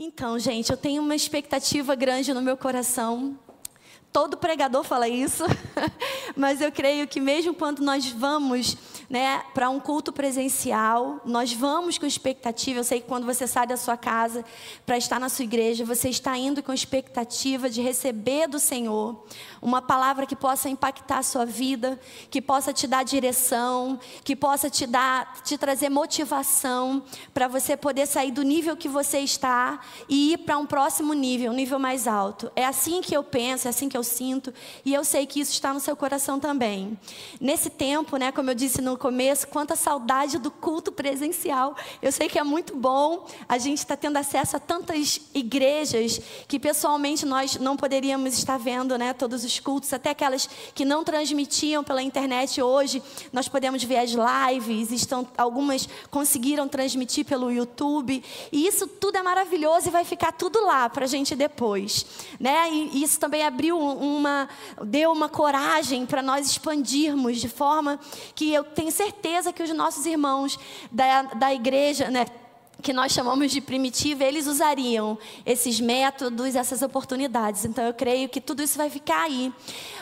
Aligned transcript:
Então, 0.00 0.38
gente, 0.38 0.70
eu 0.70 0.76
tenho 0.76 1.02
uma 1.02 1.16
expectativa 1.16 1.92
grande 1.96 2.32
no 2.32 2.40
meu 2.40 2.56
coração. 2.56 3.36
Todo 4.12 4.36
pregador 4.36 4.84
fala 4.84 5.08
isso, 5.08 5.42
mas 6.36 6.60
eu 6.60 6.70
creio 6.70 7.08
que 7.08 7.18
mesmo 7.18 7.52
quando 7.52 7.80
nós 7.80 8.06
vamos 8.06 8.76
né, 9.08 9.42
para 9.54 9.70
um 9.70 9.80
culto 9.80 10.12
presencial. 10.12 11.20
Nós 11.24 11.52
vamos 11.52 11.96
com 11.96 12.04
expectativa. 12.04 12.80
Eu 12.80 12.84
sei 12.84 13.00
que 13.00 13.06
quando 13.06 13.24
você 13.24 13.46
sai 13.46 13.66
da 13.66 13.76
sua 13.76 13.96
casa 13.96 14.44
para 14.84 14.98
estar 14.98 15.18
na 15.18 15.28
sua 15.28 15.44
igreja, 15.44 15.84
você 15.84 16.10
está 16.10 16.36
indo 16.36 16.62
com 16.62 16.72
expectativa 16.72 17.70
de 17.70 17.80
receber 17.80 18.46
do 18.48 18.58
Senhor 18.58 19.24
uma 19.62 19.80
palavra 19.80 20.26
que 20.26 20.36
possa 20.36 20.68
impactar 20.68 21.18
a 21.18 21.22
sua 21.22 21.46
vida, 21.46 21.98
que 22.30 22.42
possa 22.42 22.72
te 22.72 22.86
dar 22.86 23.02
direção, 23.02 23.98
que 24.22 24.36
possa 24.36 24.68
te 24.68 24.86
dar, 24.86 25.40
te 25.42 25.56
trazer 25.56 25.88
motivação 25.88 27.02
para 27.32 27.48
você 27.48 27.76
poder 27.76 28.06
sair 28.06 28.30
do 28.30 28.42
nível 28.42 28.76
que 28.76 28.88
você 28.88 29.20
está 29.20 29.80
e 30.08 30.34
ir 30.34 30.38
para 30.38 30.58
um 30.58 30.66
próximo 30.66 31.14
nível, 31.14 31.50
um 31.50 31.54
nível 31.54 31.78
mais 31.78 32.06
alto. 32.06 32.52
É 32.54 32.64
assim 32.64 33.00
que 33.00 33.16
eu 33.16 33.24
penso, 33.24 33.66
é 33.66 33.70
assim 33.70 33.88
que 33.88 33.96
eu 33.96 34.04
sinto 34.04 34.52
e 34.84 34.92
eu 34.92 35.02
sei 35.02 35.26
que 35.26 35.40
isso 35.40 35.52
está 35.52 35.72
no 35.72 35.80
seu 35.80 35.96
coração 35.96 36.38
também. 36.38 36.98
Nesse 37.40 37.70
tempo, 37.70 38.16
né, 38.18 38.30
como 38.30 38.50
eu 38.50 38.54
disse 38.54 38.82
no 38.82 38.97
começo, 38.98 39.48
quanta 39.48 39.76
saudade 39.76 40.38
do 40.38 40.50
culto 40.50 40.92
presencial. 40.92 41.76
Eu 42.02 42.12
sei 42.12 42.28
que 42.28 42.38
é 42.38 42.44
muito 42.44 42.76
bom, 42.76 43.26
a 43.48 43.56
gente 43.56 43.78
está 43.78 43.96
tendo 43.96 44.16
acesso 44.16 44.56
a 44.56 44.60
tantas 44.60 45.20
igrejas 45.34 46.20
que 46.46 46.58
pessoalmente 46.58 47.24
nós 47.24 47.56
não 47.56 47.76
poderíamos 47.76 48.34
estar 48.34 48.58
vendo 48.58 48.98
né, 48.98 49.12
todos 49.12 49.44
os 49.44 49.60
cultos, 49.60 49.92
até 49.92 50.10
aquelas 50.10 50.48
que 50.74 50.84
não 50.84 51.04
transmitiam 51.04 51.82
pela 51.82 52.02
internet 52.02 52.60
hoje, 52.60 53.02
nós 53.32 53.48
podemos 53.48 53.82
ver 53.82 53.98
as 53.98 54.10
lives, 54.10 54.90
estão, 54.90 55.26
algumas 55.36 55.88
conseguiram 56.10 56.68
transmitir 56.68 57.24
pelo 57.24 57.50
YouTube, 57.50 58.22
e 58.52 58.66
isso 58.66 58.86
tudo 58.86 59.16
é 59.16 59.22
maravilhoso 59.22 59.88
e 59.88 59.90
vai 59.90 60.04
ficar 60.04 60.32
tudo 60.32 60.60
lá 60.64 60.88
para 60.88 61.04
a 61.04 61.08
gente 61.08 61.36
depois. 61.36 62.04
Né? 62.40 62.70
E 62.70 63.02
isso 63.02 63.18
também 63.20 63.42
abriu 63.42 63.78
uma, 63.78 64.48
deu 64.84 65.12
uma 65.12 65.28
coragem 65.28 66.04
para 66.04 66.22
nós 66.22 66.50
expandirmos 66.50 67.38
de 67.38 67.48
forma 67.48 67.98
que 68.34 68.52
eu 68.52 68.64
tenho 68.64 68.87
tenho 68.88 68.92
certeza 68.92 69.52
que 69.52 69.62
os 69.62 69.70
nossos 69.70 70.06
irmãos 70.06 70.58
da, 70.90 71.22
da 71.22 71.54
igreja, 71.54 72.10
né, 72.10 72.26
que 72.80 72.92
nós 72.92 73.12
chamamos 73.12 73.50
de 73.50 73.60
primitiva, 73.60 74.24
eles 74.24 74.46
usariam 74.46 75.18
esses 75.44 75.80
métodos, 75.80 76.54
essas 76.54 76.80
oportunidades. 76.80 77.64
Então 77.64 77.84
eu 77.84 77.92
creio 77.92 78.28
que 78.28 78.40
tudo 78.40 78.62
isso 78.62 78.78
vai 78.78 78.88
ficar 78.88 79.24
aí. 79.24 79.52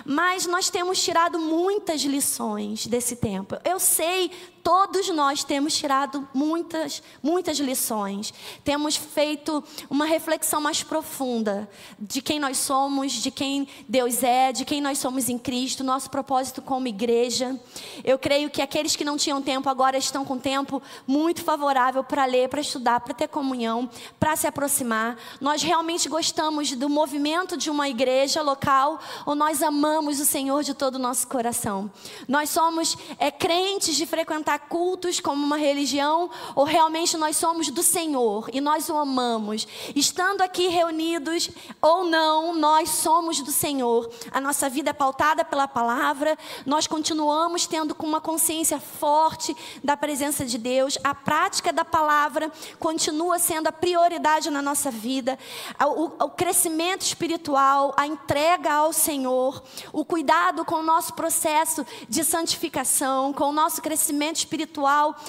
Mas 0.04 0.46
nós 0.46 0.70
temos 0.70 1.02
tirado 1.02 1.38
muitas 1.38 2.02
lições 2.02 2.86
desse 2.86 3.16
tempo. 3.16 3.56
Eu 3.64 3.80
sei 3.80 4.30
todos 4.66 5.08
nós 5.10 5.44
temos 5.44 5.76
tirado 5.76 6.28
muitas, 6.34 7.00
muitas 7.22 7.56
lições. 7.58 8.34
Temos 8.64 8.96
feito 8.96 9.62
uma 9.88 10.04
reflexão 10.04 10.60
mais 10.60 10.82
profunda 10.82 11.70
de 11.96 12.20
quem 12.20 12.40
nós 12.40 12.58
somos, 12.58 13.12
de 13.12 13.30
quem 13.30 13.68
Deus 13.88 14.24
é, 14.24 14.50
de 14.50 14.64
quem 14.64 14.80
nós 14.80 14.98
somos 14.98 15.28
em 15.28 15.38
Cristo, 15.38 15.84
nosso 15.84 16.10
propósito 16.10 16.60
como 16.60 16.88
igreja. 16.88 17.56
Eu 18.02 18.18
creio 18.18 18.50
que 18.50 18.60
aqueles 18.60 18.96
que 18.96 19.04
não 19.04 19.16
tinham 19.16 19.40
tempo 19.40 19.68
agora 19.68 19.98
estão 19.98 20.24
com 20.24 20.36
tempo 20.36 20.82
muito 21.06 21.44
favorável 21.44 22.02
para 22.02 22.24
ler, 22.24 22.48
para 22.48 22.60
estudar, 22.60 22.98
para 22.98 23.14
ter 23.14 23.28
comunhão, 23.28 23.88
para 24.18 24.34
se 24.34 24.48
aproximar. 24.48 25.16
Nós 25.40 25.62
realmente 25.62 26.08
gostamos 26.08 26.72
do 26.72 26.88
movimento 26.88 27.56
de 27.56 27.70
uma 27.70 27.88
igreja 27.88 28.42
local 28.42 28.98
ou 29.24 29.36
nós 29.36 29.62
amamos 29.62 30.18
o 30.18 30.26
Senhor 30.26 30.64
de 30.64 30.74
todo 30.74 30.96
o 30.96 30.98
nosso 30.98 31.28
coração. 31.28 31.88
Nós 32.26 32.50
somos 32.50 32.98
é, 33.16 33.30
crentes 33.30 33.94
de 33.94 34.04
frequentar 34.04 34.55
cultos 34.58 35.20
como 35.20 35.44
uma 35.44 35.56
religião 35.56 36.30
ou 36.54 36.64
realmente 36.64 37.16
nós 37.16 37.36
somos 37.36 37.68
do 37.70 37.82
Senhor 37.82 38.48
e 38.52 38.60
nós 38.60 38.88
o 38.88 38.96
amamos. 38.96 39.66
Estando 39.94 40.42
aqui 40.42 40.68
reunidos 40.68 41.50
ou 41.80 42.04
não, 42.04 42.54
nós 42.54 42.88
somos 42.88 43.40
do 43.40 43.50
Senhor. 43.50 44.10
A 44.30 44.40
nossa 44.40 44.68
vida 44.68 44.90
é 44.90 44.92
pautada 44.92 45.44
pela 45.44 45.68
palavra, 45.68 46.36
nós 46.64 46.86
continuamos 46.86 47.66
tendo 47.66 47.94
com 47.94 48.06
uma 48.06 48.20
consciência 48.20 48.80
forte 48.80 49.56
da 49.82 49.96
presença 49.96 50.44
de 50.44 50.58
Deus. 50.58 50.98
A 51.04 51.14
prática 51.14 51.72
da 51.72 51.84
palavra 51.84 52.50
continua 52.78 53.38
sendo 53.38 53.68
a 53.68 53.72
prioridade 53.72 54.50
na 54.50 54.62
nossa 54.62 54.90
vida. 54.90 55.38
O, 55.80 56.24
o 56.24 56.30
crescimento 56.30 57.02
espiritual, 57.02 57.94
a 57.96 58.06
entrega 58.06 58.72
ao 58.72 58.92
Senhor, 58.92 59.62
o 59.92 60.04
cuidado 60.04 60.64
com 60.64 60.76
o 60.76 60.82
nosso 60.82 61.14
processo 61.14 61.86
de 62.08 62.24
santificação, 62.24 63.32
com 63.32 63.44
o 63.44 63.52
nosso 63.52 63.80
crescimento 63.80 64.36
espiritual 64.36 64.45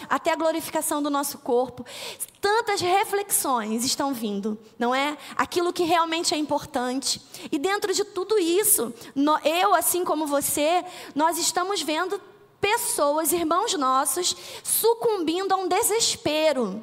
até 0.09 0.31
a 0.31 0.35
glorificação 0.35 1.01
do 1.01 1.09
nosso 1.09 1.39
corpo. 1.39 1.85
Tantas 2.39 2.79
reflexões 2.81 3.83
estão 3.83 4.13
vindo, 4.13 4.57
não 4.77 4.93
é? 4.93 5.17
Aquilo 5.35 5.73
que 5.73 5.83
realmente 5.83 6.33
é 6.33 6.37
importante. 6.37 7.21
E 7.51 7.57
dentro 7.59 7.93
de 7.93 8.03
tudo 8.03 8.37
isso, 8.37 8.93
eu, 9.43 9.75
assim 9.75 10.05
como 10.05 10.27
você, 10.27 10.85
nós 11.13 11.37
estamos 11.37 11.81
vendo 11.81 12.21
pessoas, 12.61 13.31
irmãos 13.31 13.73
nossos, 13.73 14.35
sucumbindo 14.63 15.51
a 15.51 15.57
um 15.57 15.67
desespero 15.67 16.81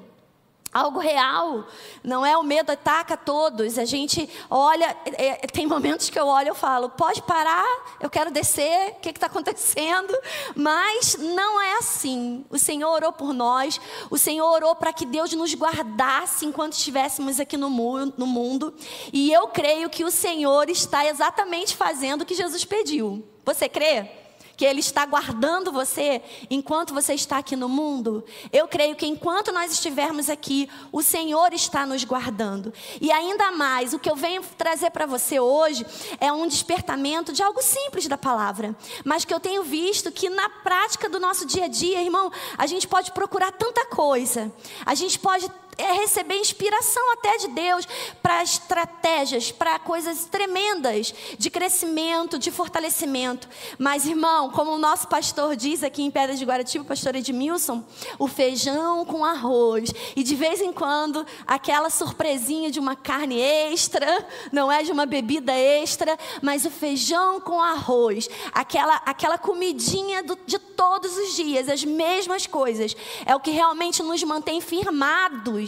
algo 0.74 0.98
real. 0.98 1.66
Não 2.02 2.26
é 2.26 2.36
o 2.36 2.42
medo 2.42 2.72
ataca 2.72 3.16
todos. 3.16 3.78
A 3.78 3.84
gente 3.84 4.28
olha, 4.50 4.96
é, 5.16 5.44
é 5.44 5.46
tem 5.46 5.66
momentos 5.66 6.10
que 6.10 6.18
eu 6.18 6.26
olho 6.26 6.52
e 6.52 6.54
falo, 6.56 6.90
pode 6.90 7.22
parar, 7.22 7.64
eu 8.00 8.10
quero 8.10 8.32
descer, 8.32 8.94
o 8.96 9.00
que 9.00 9.10
está 9.10 9.26
acontecendo? 9.26 10.12
Mas 10.56 11.16
não 11.18 11.60
é 11.60 11.78
assim. 11.78 12.44
O 12.50 12.58
Senhor 12.58 12.90
orou 12.90 13.12
por 13.12 13.32
nós, 13.32 13.80
o 14.10 14.18
Senhor 14.18 14.50
orou 14.50 14.74
para 14.74 14.92
que 14.92 15.06
Deus 15.06 15.32
nos 15.32 15.54
guardasse 15.54 16.44
enquanto 16.44 16.72
estivéssemos 16.72 17.38
aqui 17.38 17.56
no, 17.56 17.70
mu 17.70 18.06
no 18.16 18.26
mundo. 18.26 18.74
E 19.12 19.32
eu 19.32 19.46
creio 19.48 19.88
que 19.88 20.04
o 20.04 20.10
Senhor 20.10 20.68
está 20.68 21.06
exatamente 21.06 21.76
fazendo 21.76 22.22
o 22.22 22.26
que 22.26 22.34
Jesus 22.34 22.64
pediu. 22.64 23.24
Você 23.44 23.68
crê? 23.68 24.23
Que 24.56 24.64
Ele 24.64 24.80
está 24.80 25.04
guardando 25.06 25.72
você 25.72 26.22
enquanto 26.50 26.94
você 26.94 27.14
está 27.14 27.38
aqui 27.38 27.56
no 27.56 27.68
mundo, 27.68 28.24
eu 28.52 28.68
creio 28.68 28.94
que 28.96 29.06
enquanto 29.06 29.52
nós 29.52 29.72
estivermos 29.72 30.28
aqui, 30.28 30.68
o 30.92 31.02
Senhor 31.02 31.52
está 31.52 31.84
nos 31.86 32.04
guardando. 32.04 32.72
E 33.00 33.10
ainda 33.10 33.50
mais, 33.52 33.92
o 33.92 33.98
que 33.98 34.10
eu 34.10 34.16
venho 34.16 34.42
trazer 34.56 34.90
para 34.90 35.06
você 35.06 35.40
hoje 35.40 35.84
é 36.20 36.32
um 36.32 36.46
despertamento 36.46 37.32
de 37.32 37.42
algo 37.42 37.62
simples 37.62 38.06
da 38.06 38.16
palavra, 38.16 38.76
mas 39.04 39.24
que 39.24 39.34
eu 39.34 39.40
tenho 39.40 39.62
visto 39.62 40.10
que 40.12 40.28
na 40.28 40.48
prática 40.48 41.08
do 41.08 41.18
nosso 41.18 41.46
dia 41.46 41.64
a 41.64 41.68
dia, 41.68 42.02
irmão, 42.02 42.30
a 42.56 42.66
gente 42.66 42.86
pode 42.86 43.12
procurar 43.12 43.52
tanta 43.52 43.86
coisa, 43.86 44.52
a 44.84 44.94
gente 44.94 45.18
pode 45.18 45.50
é 45.76 45.92
receber 45.92 46.36
inspiração 46.36 47.12
até 47.12 47.38
de 47.38 47.48
Deus 47.48 47.86
para 48.22 48.42
estratégias, 48.42 49.50
para 49.50 49.78
coisas 49.78 50.24
tremendas 50.26 51.14
de 51.38 51.50
crescimento, 51.50 52.38
de 52.38 52.50
fortalecimento. 52.50 53.48
Mas, 53.78 54.06
irmão, 54.06 54.50
como 54.50 54.72
o 54.72 54.78
nosso 54.78 55.08
pastor 55.08 55.56
diz 55.56 55.82
aqui 55.82 56.02
em 56.02 56.10
Pedra 56.10 56.36
de 56.36 56.44
Guaratiba, 56.44 56.84
o 56.84 56.86
pastor 56.86 57.16
Edmilson, 57.16 57.82
o 58.18 58.28
feijão 58.28 59.04
com 59.04 59.24
arroz. 59.24 59.90
E 60.14 60.22
de 60.22 60.34
vez 60.34 60.60
em 60.60 60.72
quando, 60.72 61.26
aquela 61.46 61.90
surpresinha 61.90 62.70
de 62.70 62.78
uma 62.78 62.94
carne 62.94 63.40
extra, 63.40 64.26
não 64.52 64.70
é 64.70 64.82
de 64.82 64.92
uma 64.92 65.06
bebida 65.06 65.52
extra, 65.52 66.18
mas 66.42 66.64
o 66.64 66.70
feijão 66.70 67.40
com 67.40 67.60
arroz. 67.60 68.28
Aquela, 68.52 68.96
aquela 69.06 69.38
comidinha 69.38 70.22
do, 70.22 70.38
de 70.46 70.58
todos 70.58 71.16
os 71.16 71.34
dias, 71.34 71.68
as 71.68 71.84
mesmas 71.84 72.46
coisas. 72.46 72.96
É 73.26 73.34
o 73.34 73.40
que 73.40 73.50
realmente 73.50 74.02
nos 74.02 74.22
mantém 74.22 74.60
firmados 74.60 75.63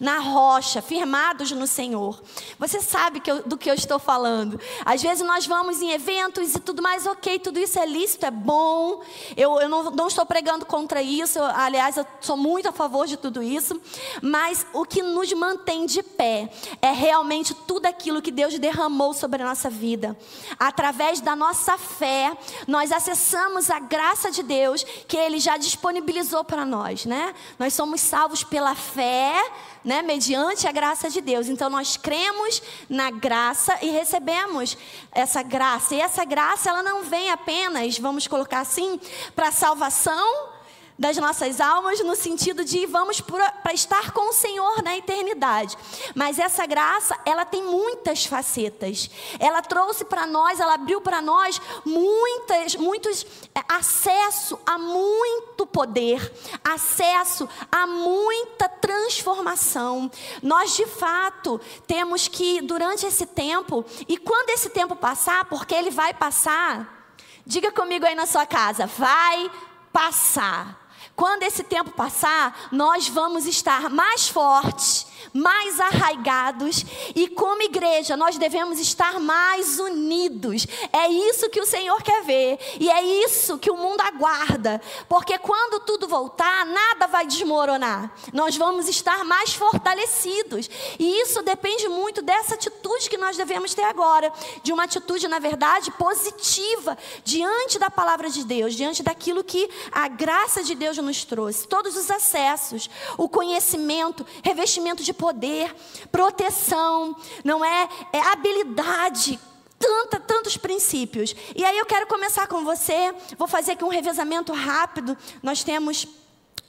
na 0.00 0.18
rocha, 0.18 0.82
firmados 0.82 1.50
no 1.52 1.66
Senhor. 1.66 2.22
Você 2.58 2.80
sabe 2.80 3.20
que 3.20 3.30
eu, 3.30 3.42
do 3.42 3.56
que 3.56 3.70
eu 3.70 3.74
estou 3.74 3.98
falando. 3.98 4.60
Às 4.84 5.02
vezes 5.02 5.26
nós 5.26 5.46
vamos 5.46 5.80
em 5.80 5.90
eventos 5.90 6.54
e 6.54 6.60
tudo 6.60 6.82
mais, 6.82 7.06
ok, 7.06 7.38
tudo 7.38 7.58
isso 7.58 7.78
é 7.78 7.86
lícito, 7.86 8.26
é 8.26 8.30
bom. 8.30 9.02
Eu, 9.36 9.60
eu 9.60 9.68
não, 9.68 9.90
não 9.90 10.08
estou 10.08 10.26
pregando 10.26 10.66
contra 10.66 11.02
isso, 11.02 11.38
eu, 11.38 11.44
aliás, 11.44 11.96
eu 11.96 12.06
sou 12.20 12.36
muito 12.36 12.68
a 12.68 12.72
favor 12.72 13.06
de 13.06 13.16
tudo 13.16 13.42
isso. 13.42 13.80
Mas 14.22 14.66
o 14.72 14.84
que 14.84 15.02
nos 15.02 15.32
mantém 15.32 15.86
de 15.86 16.02
pé 16.02 16.50
é 16.80 16.92
realmente 16.92 17.54
tudo 17.54 17.86
aquilo 17.86 18.22
que 18.22 18.30
Deus 18.30 18.58
derramou 18.58 19.12
sobre 19.12 19.42
a 19.42 19.46
nossa 19.46 19.70
vida. 19.70 20.16
Através 20.58 21.20
da 21.20 21.36
nossa 21.36 21.78
fé, 21.78 22.36
nós 22.66 22.92
acessamos 22.92 23.70
a 23.70 23.78
graça 23.78 24.30
de 24.30 24.42
Deus 24.42 24.84
que 25.06 25.16
Ele 25.16 25.38
já 25.38 25.56
disponibilizou 25.56 26.44
para 26.44 26.64
nós, 26.64 27.04
né? 27.04 27.34
Nós 27.58 27.74
somos 27.74 28.00
salvos 28.00 28.42
pela 28.42 28.74
fé 28.74 29.35
né, 29.84 30.02
mediante 30.02 30.66
a 30.66 30.72
graça 30.72 31.08
de 31.08 31.20
Deus. 31.20 31.48
Então 31.48 31.70
nós 31.70 31.96
cremos 31.96 32.62
na 32.88 33.10
graça 33.10 33.78
e 33.82 33.90
recebemos 33.90 34.76
essa 35.12 35.42
graça. 35.42 35.94
E 35.94 36.00
essa 36.00 36.24
graça 36.24 36.70
ela 36.70 36.82
não 36.82 37.04
vem 37.04 37.30
apenas, 37.30 37.98
vamos 37.98 38.26
colocar 38.26 38.60
assim, 38.60 39.00
para 39.34 39.52
salvação, 39.52 40.55
das 40.98 41.16
nossas 41.18 41.60
almas, 41.60 42.00
no 42.00 42.16
sentido 42.16 42.64
de 42.64 42.86
vamos 42.86 43.20
para 43.20 43.72
estar 43.72 44.12
com 44.12 44.30
o 44.30 44.32
Senhor 44.32 44.82
na 44.82 44.96
eternidade. 44.96 45.76
Mas 46.14 46.38
essa 46.38 46.64
graça, 46.64 47.18
ela 47.24 47.44
tem 47.44 47.62
muitas 47.62 48.24
facetas. 48.24 49.10
Ela 49.38 49.60
trouxe 49.60 50.04
para 50.04 50.26
nós, 50.26 50.58
ela 50.58 50.74
abriu 50.74 51.00
para 51.00 51.20
nós 51.20 51.60
muitas, 51.84 52.76
muitos 52.76 53.26
é, 53.54 53.60
acesso 53.68 54.58
a 54.64 54.78
muito 54.78 55.66
poder, 55.66 56.32
acesso 56.64 57.48
a 57.70 57.86
muita 57.86 58.68
transformação. 58.68 60.10
Nós 60.42 60.74
de 60.76 60.86
fato 60.86 61.60
temos 61.86 62.26
que 62.28 62.62
durante 62.62 63.04
esse 63.04 63.26
tempo 63.26 63.84
e 64.08 64.16
quando 64.16 64.50
esse 64.50 64.70
tempo 64.70 64.96
passar, 64.96 65.44
porque 65.44 65.74
ele 65.74 65.90
vai 65.90 66.14
passar, 66.14 67.10
diga 67.44 67.70
comigo 67.70 68.06
aí 68.06 68.14
na 68.14 68.26
sua 68.26 68.46
casa, 68.46 68.86
vai 68.86 69.50
passar. 69.92 70.85
Quando 71.16 71.44
esse 71.44 71.64
tempo 71.64 71.90
passar, 71.92 72.68
nós 72.70 73.08
vamos 73.08 73.46
estar 73.46 73.88
mais 73.88 74.28
fortes, 74.28 75.06
mais 75.32 75.80
arraigados 75.80 76.84
e 77.14 77.28
como 77.28 77.62
igreja 77.62 78.16
nós 78.16 78.36
devemos 78.36 78.78
estar 78.78 79.18
mais 79.20 79.78
unidos. 79.78 80.66
É 80.92 81.08
isso 81.08 81.48
que 81.48 81.60
o 81.60 81.66
Senhor 81.66 82.02
quer 82.02 82.22
ver 82.22 82.58
e 82.78 82.90
é 82.90 83.02
isso 83.24 83.58
que 83.58 83.70
o 83.70 83.76
mundo 83.76 84.00
aguarda, 84.00 84.80
porque 85.08 85.38
quando 85.38 85.80
tudo 85.80 86.08
voltar, 86.08 86.66
nada 86.66 87.06
vai 87.06 87.26
desmoronar. 87.26 88.12
Nós 88.32 88.56
vamos 88.56 88.88
estar 88.88 89.24
mais 89.24 89.54
fortalecidos 89.54 90.68
e 90.98 91.22
isso 91.22 91.42
depende 91.42 91.88
muito 91.88 92.22
dessa 92.22 92.54
atitude 92.54 93.08
que 93.08 93.16
nós 93.16 93.36
devemos 93.36 93.74
ter 93.74 93.84
agora, 93.84 94.32
de 94.62 94.72
uma 94.72 94.84
atitude 94.84 95.28
na 95.28 95.38
verdade 95.38 95.90
positiva 95.92 96.96
diante 97.24 97.78
da 97.78 97.90
palavra 97.90 98.28
de 98.28 98.44
Deus, 98.44 98.74
diante 98.74 99.02
daquilo 99.02 99.44
que 99.44 99.68
a 99.92 100.08
graça 100.08 100.62
de 100.62 100.74
Deus 100.74 100.96
nos 100.96 101.05
trouxe, 101.24 101.66
todos 101.68 101.96
os 101.96 102.10
acessos, 102.10 102.90
o 103.16 103.28
conhecimento, 103.28 104.26
revestimento 104.42 105.02
de 105.02 105.12
poder, 105.12 105.74
proteção, 106.10 107.16
não 107.44 107.64
é? 107.64 107.88
É 108.12 108.20
habilidade, 108.20 109.38
tanta, 109.78 110.18
tantos 110.18 110.56
princípios. 110.56 111.34
E 111.54 111.64
aí 111.64 111.78
eu 111.78 111.86
quero 111.86 112.06
começar 112.06 112.46
com 112.46 112.64
você, 112.64 113.14
vou 113.38 113.48
fazer 113.48 113.72
aqui 113.72 113.84
um 113.84 113.88
revezamento 113.88 114.52
rápido. 114.52 115.16
Nós 115.42 115.62
temos 115.62 116.06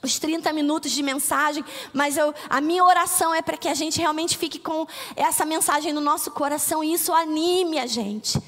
os 0.02 0.18
30 0.18 0.52
minutos 0.52 0.92
de 0.92 1.02
mensagem, 1.02 1.64
mas 1.92 2.16
eu, 2.16 2.32
a 2.48 2.60
minha 2.60 2.84
oração 2.84 3.34
é 3.34 3.42
para 3.42 3.56
que 3.56 3.68
a 3.68 3.74
gente 3.74 3.98
realmente 3.98 4.38
fique 4.38 4.58
com 4.58 4.86
essa 5.16 5.44
mensagem 5.44 5.92
no 5.92 6.00
nosso 6.00 6.30
coração 6.30 6.84
e 6.84 6.92
isso 6.92 7.12
anime 7.12 7.78
a 7.78 7.86
gente. 7.86 8.40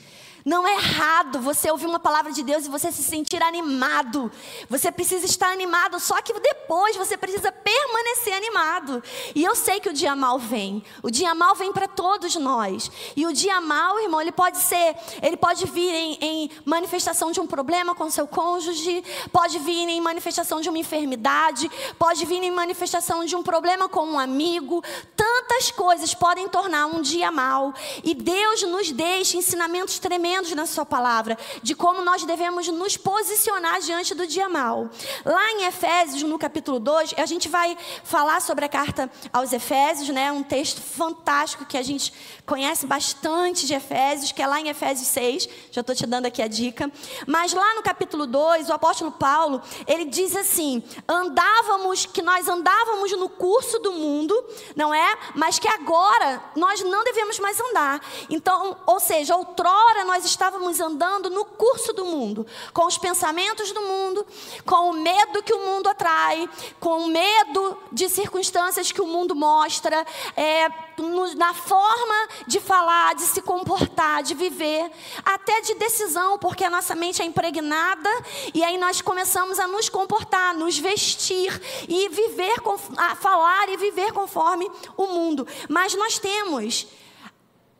Não 0.44 0.66
é 0.66 0.74
errado 0.74 1.40
você 1.40 1.70
ouvir 1.70 1.86
uma 1.86 2.00
palavra 2.00 2.32
de 2.32 2.42
Deus 2.42 2.64
e 2.64 2.70
você 2.70 2.90
se 2.90 3.02
sentir 3.02 3.42
animado. 3.42 4.30
Você 4.68 4.90
precisa 4.90 5.26
estar 5.26 5.52
animado, 5.52 6.00
só 6.00 6.20
que 6.22 6.32
depois 6.32 6.96
você 6.96 7.16
precisa 7.16 7.52
permanecer 7.52 8.34
animado. 8.34 9.02
E 9.34 9.44
eu 9.44 9.54
sei 9.54 9.80
que 9.80 9.88
o 9.88 9.92
dia 9.92 10.16
mal 10.16 10.38
vem. 10.38 10.82
O 11.02 11.10
dia 11.10 11.34
mal 11.34 11.54
vem 11.54 11.72
para 11.72 11.86
todos 11.86 12.34
nós. 12.36 12.90
E 13.14 13.26
o 13.26 13.32
dia 13.32 13.60
mal, 13.60 13.98
irmão, 14.00 14.20
ele 14.20 14.32
pode 14.32 14.58
ser, 14.58 14.96
ele 15.22 15.36
pode 15.36 15.66
vir 15.66 15.92
em, 15.92 16.18
em 16.20 16.50
manifestação 16.64 17.30
de 17.30 17.40
um 17.40 17.46
problema 17.46 17.94
com 17.94 18.08
seu 18.10 18.26
cônjuge, 18.26 19.04
pode 19.32 19.58
vir 19.58 19.88
em 19.88 20.00
manifestação 20.00 20.60
de 20.60 20.68
uma 20.68 20.78
enfermidade, 20.78 21.70
pode 21.98 22.24
vir 22.24 22.42
em 22.42 22.50
manifestação 22.50 23.24
de 23.24 23.36
um 23.36 23.42
problema 23.42 23.88
com 23.88 24.06
um 24.06 24.18
amigo. 24.18 24.82
Tantas 25.14 25.70
coisas 25.70 26.14
podem 26.14 26.48
tornar 26.48 26.86
um 26.86 27.02
dia 27.02 27.30
mal. 27.30 27.74
E 28.02 28.14
Deus 28.14 28.62
nos 28.62 28.90
deixa 28.90 29.36
ensinamentos 29.36 29.98
tremendos 29.98 30.29
tremendos 30.30 30.52
na 30.52 30.64
Sua 30.64 30.86
palavra, 30.86 31.36
de 31.62 31.74
como 31.74 32.02
nós 32.02 32.24
devemos 32.24 32.68
nos 32.68 32.96
posicionar 32.96 33.80
diante 33.80 34.14
do 34.14 34.26
dia 34.26 34.48
mal. 34.48 34.88
Lá 35.24 35.50
em 35.52 35.64
Efésios, 35.64 36.22
no 36.22 36.38
capítulo 36.38 36.78
2, 36.78 37.14
a 37.16 37.26
gente 37.26 37.48
vai 37.48 37.76
falar 38.04 38.40
sobre 38.40 38.64
a 38.64 38.68
carta 38.68 39.10
aos 39.32 39.52
Efésios, 39.52 40.08
né? 40.10 40.30
um 40.30 40.42
texto 40.42 40.80
fantástico 40.80 41.64
que 41.64 41.76
a 41.76 41.82
gente 41.82 42.12
conhece 42.46 42.86
bastante 42.86 43.66
de 43.66 43.74
Efésios, 43.74 44.30
que 44.30 44.40
é 44.40 44.46
lá 44.46 44.60
em 44.60 44.68
Efésios 44.68 45.08
6, 45.08 45.48
já 45.72 45.80
estou 45.80 45.94
te 45.94 46.06
dando 46.06 46.26
aqui 46.26 46.42
a 46.42 46.48
dica. 46.48 46.90
Mas 47.26 47.52
lá 47.52 47.74
no 47.74 47.82
capítulo 47.82 48.26
2, 48.26 48.68
o 48.68 48.72
apóstolo 48.72 49.10
Paulo, 49.10 49.60
ele 49.86 50.04
diz 50.04 50.36
assim: 50.36 50.82
andávamos, 51.08 52.06
que 52.06 52.22
nós 52.22 52.48
andávamos 52.48 53.10
no 53.12 53.28
curso 53.28 53.78
do 53.80 53.92
mundo, 53.92 54.34
não 54.76 54.94
é? 54.94 55.18
Mas 55.34 55.58
que 55.58 55.68
agora 55.68 56.42
nós 56.54 56.82
não 56.82 57.02
devemos 57.02 57.38
mais 57.40 57.58
andar. 57.60 58.00
Então, 58.28 58.76
ou 58.86 59.00
seja, 59.00 59.34
outrora 59.34 60.04
nós 60.04 60.19
nós 60.20 60.26
estávamos 60.26 60.78
andando 60.80 61.30
no 61.30 61.46
curso 61.46 61.94
do 61.94 62.04
mundo, 62.04 62.46
com 62.74 62.84
os 62.84 62.98
pensamentos 62.98 63.72
do 63.72 63.80
mundo, 63.80 64.26
com 64.66 64.90
o 64.90 64.92
medo 64.92 65.42
que 65.42 65.54
o 65.54 65.64
mundo 65.64 65.88
atrai, 65.88 66.46
com 66.78 67.04
o 67.04 67.06
medo 67.06 67.78
de 67.90 68.06
circunstâncias 68.06 68.92
que 68.92 69.00
o 69.00 69.06
mundo 69.06 69.34
mostra, 69.34 70.06
é, 70.36 70.68
no, 70.98 71.34
na 71.36 71.54
forma 71.54 72.28
de 72.46 72.60
falar, 72.60 73.14
de 73.14 73.22
se 73.22 73.40
comportar, 73.40 74.22
de 74.22 74.34
viver, 74.34 74.90
até 75.24 75.62
de 75.62 75.74
decisão, 75.76 76.38
porque 76.38 76.64
a 76.64 76.70
nossa 76.70 76.94
mente 76.94 77.22
é 77.22 77.24
impregnada 77.24 78.10
e 78.52 78.62
aí 78.62 78.76
nós 78.76 79.00
começamos 79.00 79.58
a 79.58 79.66
nos 79.66 79.88
comportar, 79.88 80.54
nos 80.54 80.78
vestir 80.78 81.50
e 81.88 82.10
viver, 82.10 82.56
a 82.98 83.16
falar 83.16 83.70
e 83.70 83.78
viver 83.78 84.12
conforme 84.12 84.70
o 84.98 85.06
mundo. 85.06 85.48
Mas 85.66 85.94
nós 85.94 86.18
temos 86.18 86.86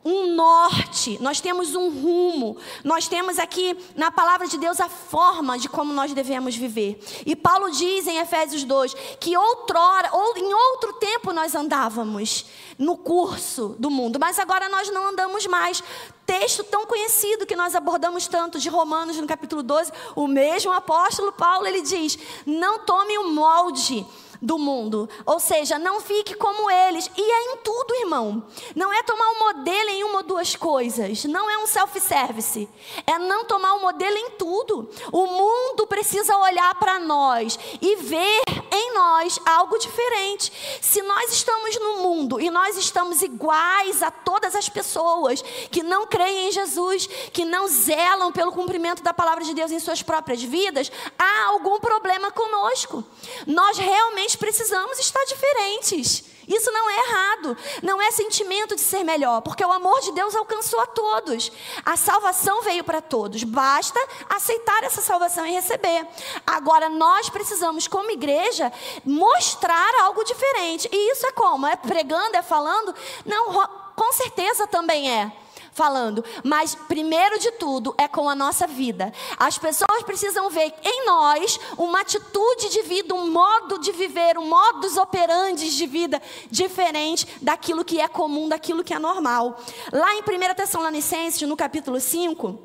um 0.03 0.33
norte, 0.35 1.17
nós 1.21 1.39
temos 1.39 1.75
um 1.75 1.89
rumo, 1.89 2.57
nós 2.83 3.07
temos 3.07 3.37
aqui 3.37 3.77
na 3.95 4.11
palavra 4.11 4.47
de 4.47 4.57
Deus 4.57 4.79
a 4.79 4.89
forma 4.89 5.59
de 5.59 5.69
como 5.69 5.93
nós 5.93 6.13
devemos 6.13 6.55
viver. 6.55 6.99
E 7.25 7.35
Paulo 7.35 7.69
diz 7.69 8.07
em 8.07 8.17
Efésios 8.17 8.63
2 8.63 8.93
que 9.19 9.37
outrora, 9.37 10.09
ou 10.11 10.37
em 10.37 10.53
outro 10.53 10.93
tempo 10.93 11.31
nós 11.31 11.53
andávamos 11.53 12.45
no 12.77 12.97
curso 12.97 13.75
do 13.77 13.91
mundo, 13.91 14.19
mas 14.19 14.39
agora 14.39 14.67
nós 14.69 14.91
não 14.91 15.07
andamos 15.07 15.45
mais. 15.45 15.83
Texto 16.25 16.63
tão 16.63 16.85
conhecido 16.85 17.45
que 17.45 17.55
nós 17.55 17.75
abordamos 17.75 18.27
tanto 18.27 18.57
de 18.57 18.69
Romanos 18.69 19.17
no 19.17 19.27
capítulo 19.27 19.61
12, 19.61 19.91
o 20.15 20.27
mesmo 20.27 20.71
apóstolo 20.71 21.31
Paulo 21.33 21.67
ele 21.67 21.81
diz: 21.81 22.17
"Não 22.45 22.79
tome 22.79 23.17
o 23.17 23.27
molde 23.29 24.05
do 24.41 24.57
mundo. 24.57 25.07
Ou 25.25 25.39
seja, 25.39 25.77
não 25.77 26.01
fique 26.01 26.33
como 26.33 26.69
eles. 26.69 27.09
E 27.15 27.21
é 27.21 27.53
em 27.53 27.57
tudo, 27.57 27.95
irmão. 27.95 28.43
Não 28.75 28.91
é 28.91 29.03
tomar 29.03 29.29
um 29.31 29.39
modelo 29.39 29.89
em 29.89 30.03
uma 30.03 30.17
ou 30.17 30.23
duas 30.23 30.55
coisas. 30.55 31.23
Não 31.25 31.49
é 31.49 31.57
um 31.57 31.67
self-service. 31.67 32.67
É 33.05 33.19
não 33.19 33.45
tomar 33.45 33.75
um 33.75 33.81
modelo 33.81 34.17
em 34.17 34.31
tudo. 34.31 34.89
O 35.11 35.27
mundo 35.27 35.85
precisa 35.87 36.35
olhar 36.37 36.73
para 36.75 36.99
nós 36.99 37.59
e 37.81 37.95
ver 37.97 38.41
em 38.71 38.93
nós 38.93 39.39
algo 39.45 39.77
diferente. 39.77 40.51
Se 40.81 41.01
nós 41.01 41.33
estamos 41.33 41.77
no 41.79 41.97
mundo 41.97 42.39
e 42.39 42.49
nós 42.49 42.77
estamos 42.77 43.21
iguais 43.21 44.01
a 44.01 44.09
todas 44.09 44.55
as 44.55 44.69
pessoas 44.69 45.41
que 45.69 45.83
não 45.83 46.07
creem 46.07 46.47
em 46.47 46.51
Jesus, 46.51 47.07
que 47.33 47.43
não 47.43 47.67
zelam 47.67 48.31
pelo 48.31 48.51
cumprimento 48.51 49.03
da 49.03 49.13
palavra 49.13 49.43
de 49.43 49.53
Deus 49.53 49.71
em 49.71 49.79
suas 49.79 50.01
próprias 50.01 50.41
vidas, 50.41 50.91
há 51.19 51.47
algum 51.49 51.79
problema 51.79 52.31
conosco. 52.31 53.03
Nós 53.45 53.77
realmente 53.77 54.37
precisamos 54.37 54.99
estar 54.99 55.23
diferentes. 55.25 56.23
Isso 56.47 56.71
não 56.71 56.89
é 56.89 56.99
errado, 56.99 57.57
não 57.81 58.01
é 58.01 58.11
sentimento 58.11 58.75
de 58.75 58.81
ser 58.81 59.03
melhor, 59.03 59.41
porque 59.41 59.63
o 59.63 59.71
amor 59.71 59.99
de 60.01 60.11
Deus 60.11 60.35
alcançou 60.35 60.79
a 60.79 60.87
todos. 60.87 61.51
A 61.85 61.95
salvação 61.95 62.61
veio 62.61 62.83
para 62.83 63.01
todos, 63.01 63.43
basta 63.43 63.99
aceitar 64.29 64.83
essa 64.83 65.01
salvação 65.01 65.45
e 65.45 65.51
receber. 65.51 66.07
Agora 66.45 66.89
nós 66.89 67.29
precisamos, 67.29 67.87
como 67.87 68.11
igreja, 68.11 68.71
mostrar 69.05 69.93
algo 70.01 70.23
diferente. 70.23 70.89
E 70.91 71.11
isso 71.11 71.25
é 71.25 71.31
como? 71.31 71.67
É 71.67 71.75
pregando, 71.75 72.35
é 72.35 72.41
falando? 72.41 72.93
Não, 73.25 73.67
com 73.95 74.11
certeza 74.13 74.67
também 74.67 75.11
é 75.11 75.40
falando, 75.71 76.23
mas 76.43 76.75
primeiro 76.75 77.39
de 77.39 77.51
tudo 77.51 77.95
é 77.97 78.07
com 78.07 78.29
a 78.29 78.35
nossa 78.35 78.67
vida. 78.67 79.11
As 79.37 79.57
pessoas 79.57 80.03
precisam 80.03 80.49
ver 80.49 80.73
em 80.83 81.05
nós 81.05 81.59
uma 81.77 82.01
atitude 82.01 82.69
de 82.69 82.81
vida, 82.83 83.13
um 83.15 83.31
modo 83.31 83.79
de 83.79 83.91
viver, 83.91 84.37
um 84.37 84.47
modus 84.47 84.97
operandi 84.97 85.75
de 85.75 85.87
vida 85.87 86.21
diferente 86.49 87.27
daquilo 87.41 87.85
que 87.85 87.99
é 87.99 88.07
comum, 88.07 88.49
daquilo 88.49 88.83
que 88.83 88.93
é 88.93 88.99
normal. 88.99 89.59
Lá 89.91 90.13
em 90.15 90.21
1 90.21 90.53
Tessalonicenses, 90.55 91.47
no 91.47 91.55
capítulo 91.55 91.99
5, 91.99 92.59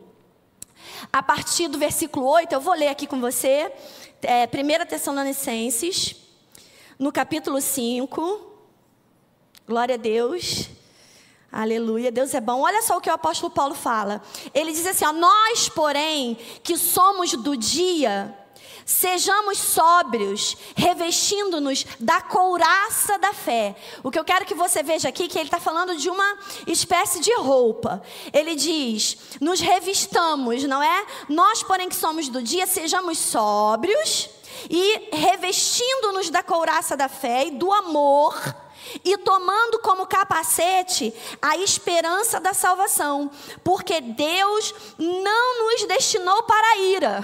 a 1.13 1.23
partir 1.23 1.69
do 1.69 1.79
versículo 1.79 2.27
8, 2.27 2.53
eu 2.53 2.61
vou 2.61 2.75
ler 2.75 2.89
aqui 2.89 3.07
com 3.07 3.21
você, 3.21 3.73
é, 4.23 4.47
1 4.47 4.87
Tessalonicenses, 4.87 6.17
no 6.99 7.13
capítulo 7.13 7.61
5, 7.61 8.41
glória 9.67 9.95
a 9.95 9.99
Deus. 9.99 10.76
Aleluia, 11.51 12.11
Deus 12.11 12.35
é 12.35 12.41
bom. 12.41 12.61
Olha 12.61 12.83
só 12.83 12.97
o 12.97 13.01
que 13.01 13.09
o 13.09 13.15
apóstolo 13.15 13.51
Paulo 13.51 13.75
fala. 13.75 14.21
Ele 14.53 14.73
diz 14.73 14.87
assim: 14.87 15.05
ó, 15.05 15.13
Nós, 15.13 15.69
porém, 15.69 16.37
que 16.63 16.77
somos 16.77 17.33
do 17.33 17.57
dia, 17.57 18.37
sejamos 18.85 19.59
sóbrios, 19.59 20.57
revestindo-nos 20.77 21.87
da 21.99 22.21
couraça 22.21 23.19
da 23.19 23.33
fé. 23.33 23.75
O 24.03 24.11
que 24.11 24.19
eu 24.19 24.25
quero 24.25 24.45
que 24.45 24.55
você 24.55 24.83
veja 24.83 25.09
aqui, 25.09 25.29
que 25.29 25.39
ele 25.39 25.47
está 25.47 25.61
falando 25.61 25.97
de 25.97 26.11
uma 26.11 26.39
espécie 26.67 27.21
de 27.21 27.33
roupa. 27.37 28.03
Ele 28.33 28.55
diz: 28.55 29.17
nos 29.41 29.61
revistamos, 29.61 30.65
não 30.65 30.83
é? 30.83 31.07
Nós, 31.29 31.63
porém, 31.63 31.89
que 31.89 31.97
somos 31.97 32.29
do 32.29 32.43
dia, 32.43 32.67
sejamos 32.67 33.19
sóbrios 33.19 34.29
e 34.69 35.09
revestindo-nos 35.13 36.29
da 36.29 36.43
couraça 36.43 36.97
da 36.97 37.09
fé 37.09 37.47
e 37.47 37.51
do 37.53 37.73
amor 37.73 38.66
e 39.05 39.17
tomando 39.19 39.79
como 39.81 40.07
capacete 40.07 41.13
a 41.41 41.57
esperança 41.57 42.41
da 42.41 42.55
salvação, 42.55 43.31
porque 43.63 44.01
Deus 44.01 44.75
não 44.99 45.65
nos 45.65 45.87
destinou 45.87 46.43
para 46.45 46.67
a 46.67 46.77
ira. 46.79 47.23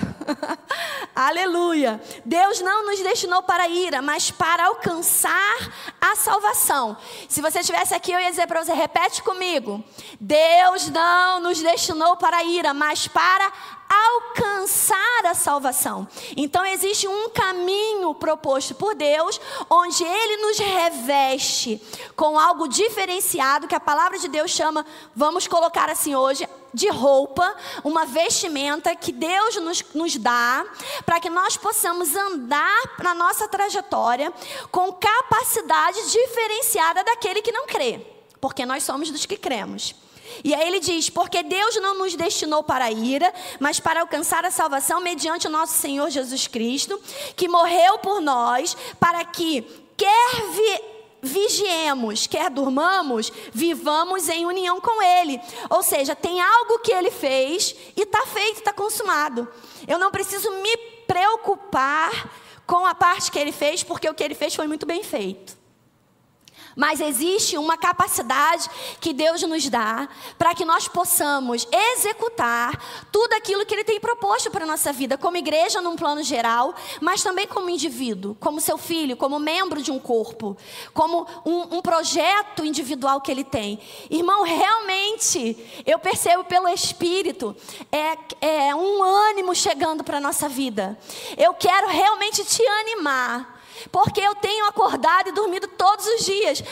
Aleluia! 1.15 2.01
Deus 2.25 2.61
não 2.61 2.87
nos 2.87 3.01
destinou 3.01 3.43
para 3.43 3.65
a 3.65 3.69
ira, 3.69 4.01
mas 4.01 4.31
para 4.31 4.67
alcançar 4.67 5.73
a 6.01 6.17
salvação. 6.17 6.97
Se 7.29 7.41
você 7.41 7.61
estivesse 7.61 7.95
aqui, 7.95 8.13
eu 8.13 8.21
ia 8.21 8.31
dizer 8.31 8.47
para 8.47 8.63
você: 8.63 8.73
repete 8.73 9.23
comigo. 9.23 9.83
Deus 10.21 10.89
não 10.89 11.41
nos 11.41 11.61
destinou 11.61 12.17
para 12.17 12.39
a 12.39 12.45
ira, 12.45 12.73
mas 12.75 13.09
para 13.09 13.53
alcançar 13.89 15.27
a 15.27 15.35
salvação. 15.35 16.09
Então 16.37 16.65
existe 16.65 17.07
um 17.07 17.29
caminho 17.31 18.15
proposto 18.15 18.75
por 18.75 18.95
Deus, 18.95 19.41
onde 19.69 20.03
Ele 20.03 20.37
nos 20.39 20.59
reveste 20.59 21.81
com 22.17 22.39
algo 22.39 22.69
diferenciado 22.69 23.69
que 23.69 23.75
a 23.75 23.81
palavra 23.81 24.19
de 24.19 24.29
Deus 24.29 24.51
chama, 24.51 24.87
vamos 25.15 25.47
colocar 25.47 25.91
assim 25.91 26.15
hoje, 26.15 26.49
de 26.75 26.89
roupa, 26.89 27.55
uma 27.85 28.07
vestimenta 28.07 28.97
que 28.97 29.13
Deus 29.13 29.57
nos, 29.57 29.85
nos 29.95 30.17
dá, 30.17 30.65
para 31.05 31.21
que 31.21 31.29
nós 31.29 31.57
possamos 31.57 32.17
andar 32.17 32.97
na 32.99 33.15
nossa 33.15 33.47
trajetória 33.47 34.33
com 34.71 34.93
capacidade 34.93 36.11
diferenciada 36.11 37.05
daquele 37.05 37.43
que 37.43 37.53
não 37.53 37.67
crê, 37.67 38.01
porque 38.41 38.65
nós 38.65 38.83
somos 38.83 39.11
dos 39.11 39.27
que 39.27 39.37
cremos. 39.37 39.95
E 40.45 40.55
aí 40.55 40.67
ele 40.67 40.81
diz: 40.81 41.09
Porque 41.09 41.43
Deus 41.43 41.77
não 41.77 41.99
nos 41.99 42.15
destinou 42.15 42.63
para 42.63 42.87
a 42.87 42.93
ira, 42.93 43.33
mas 43.59 43.81
para 43.81 44.01
alcançar 44.01 44.45
a 44.45 44.51
salvação 44.51 45.01
mediante 45.01 45.47
o 45.47 45.51
nosso 45.51 45.75
Senhor 45.75 46.11
Jesus 46.11 46.47
Cristo, 46.47 47.01
que 47.37 47.49
morreu 47.49 47.99
por 47.99 48.21
nós, 48.21 48.77
para 48.99 49.25
que, 49.25 49.63
quer 49.97 50.43
vi 50.53 50.93
vigiemos, 51.25 52.27
quer 52.27 52.51
durmamos, 52.51 53.33
vivamos 53.53 54.29
em 54.29 54.45
união 54.45 54.81
com 54.81 55.01
Ele. 55.01 55.41
Ou 55.71 55.81
seja, 55.81 56.17
tem 56.17 56.41
algo 56.41 56.81
que 56.81 56.93
Ele 56.93 57.13
fez 57.13 57.77
e 57.97 58.03
está 58.03 58.27
feito, 58.27 58.59
está 58.59 58.73
consumado. 58.73 59.49
Eu 59.87 59.99
não 59.99 60.11
preciso 60.11 60.51
me 60.51 60.77
preocupar 61.07 62.29
com 62.67 62.85
a 62.85 62.95
parte 62.95 63.31
que 63.31 63.39
Ele 63.39 63.53
fez, 63.53 63.85
porque 63.85 64.09
o 64.09 64.15
que 64.15 64.25
Ele 64.25 64.35
fez 64.35 64.55
foi 64.55 64.67
muito 64.67 64.85
bem 64.85 65.05
feito. 65.05 65.62
Mas 66.77 67.01
existe 67.01 67.59
uma 67.59 67.77
capacidade 67.77 68.69
que 69.01 69.13
Deus 69.13 69.43
nos 69.43 69.69
dá 69.69 70.09
para 70.39 70.55
que 70.55 70.65
nós 70.65 70.89
possamos 70.89 71.67
executar 71.71 73.07
tudo 73.11 73.33
aquilo 73.35 73.67
que 73.67 73.75
Ele 73.75 73.85
tem 73.85 74.01
proposto 74.01 74.51
para 74.51 74.65
a 74.65 74.67
nossa 74.67 74.93
vida, 74.93 75.19
como 75.19 75.37
igreja 75.37 75.81
num 75.81 75.97
plano 75.97 76.23
geral, 76.23 76.75
mas 77.01 77.23
também 77.23 77.47
como 77.47 77.71
indivíduo, 77.71 78.37
como 78.41 78.61
seu 78.61 78.79
filho, 78.79 79.17
como 79.17 79.39
membro 79.39 79.83
de 79.83 79.91
um 79.91 79.99
corpo, 79.99 80.57
como 80.95 81.27
um, 81.45 81.77
um 81.77 81.83
projeto 81.83 82.65
individual 82.65 83.21
que 83.21 83.31
Ele 83.31 83.45
tem. 83.45 83.79
Irmão, 84.11 84.43
realmente, 84.43 85.57
eu 85.87 85.99
percebo 85.99 86.45
pelo 86.45 86.69
Espírito, 86.69 87.55
é, 87.91 88.69
é 88.69 88.75
um 88.75 89.03
ânimo 89.03 89.55
chegando 89.55 90.03
para 90.03 90.19
a 90.19 90.21
nossa 90.21 90.49
vida. 90.49 90.99
Eu 91.37 91.55
quero 91.55 91.89
realmente 91.89 92.45
te 92.45 92.67
animar 92.67 93.62
porque 93.91 94.21
eu 94.21 94.35
tenho 94.37 94.67
acordado 94.67 95.29
e 95.29 95.33
dormido 95.33 95.67
todos 95.69 96.07
os 96.07 96.25
dias, 96.25 96.63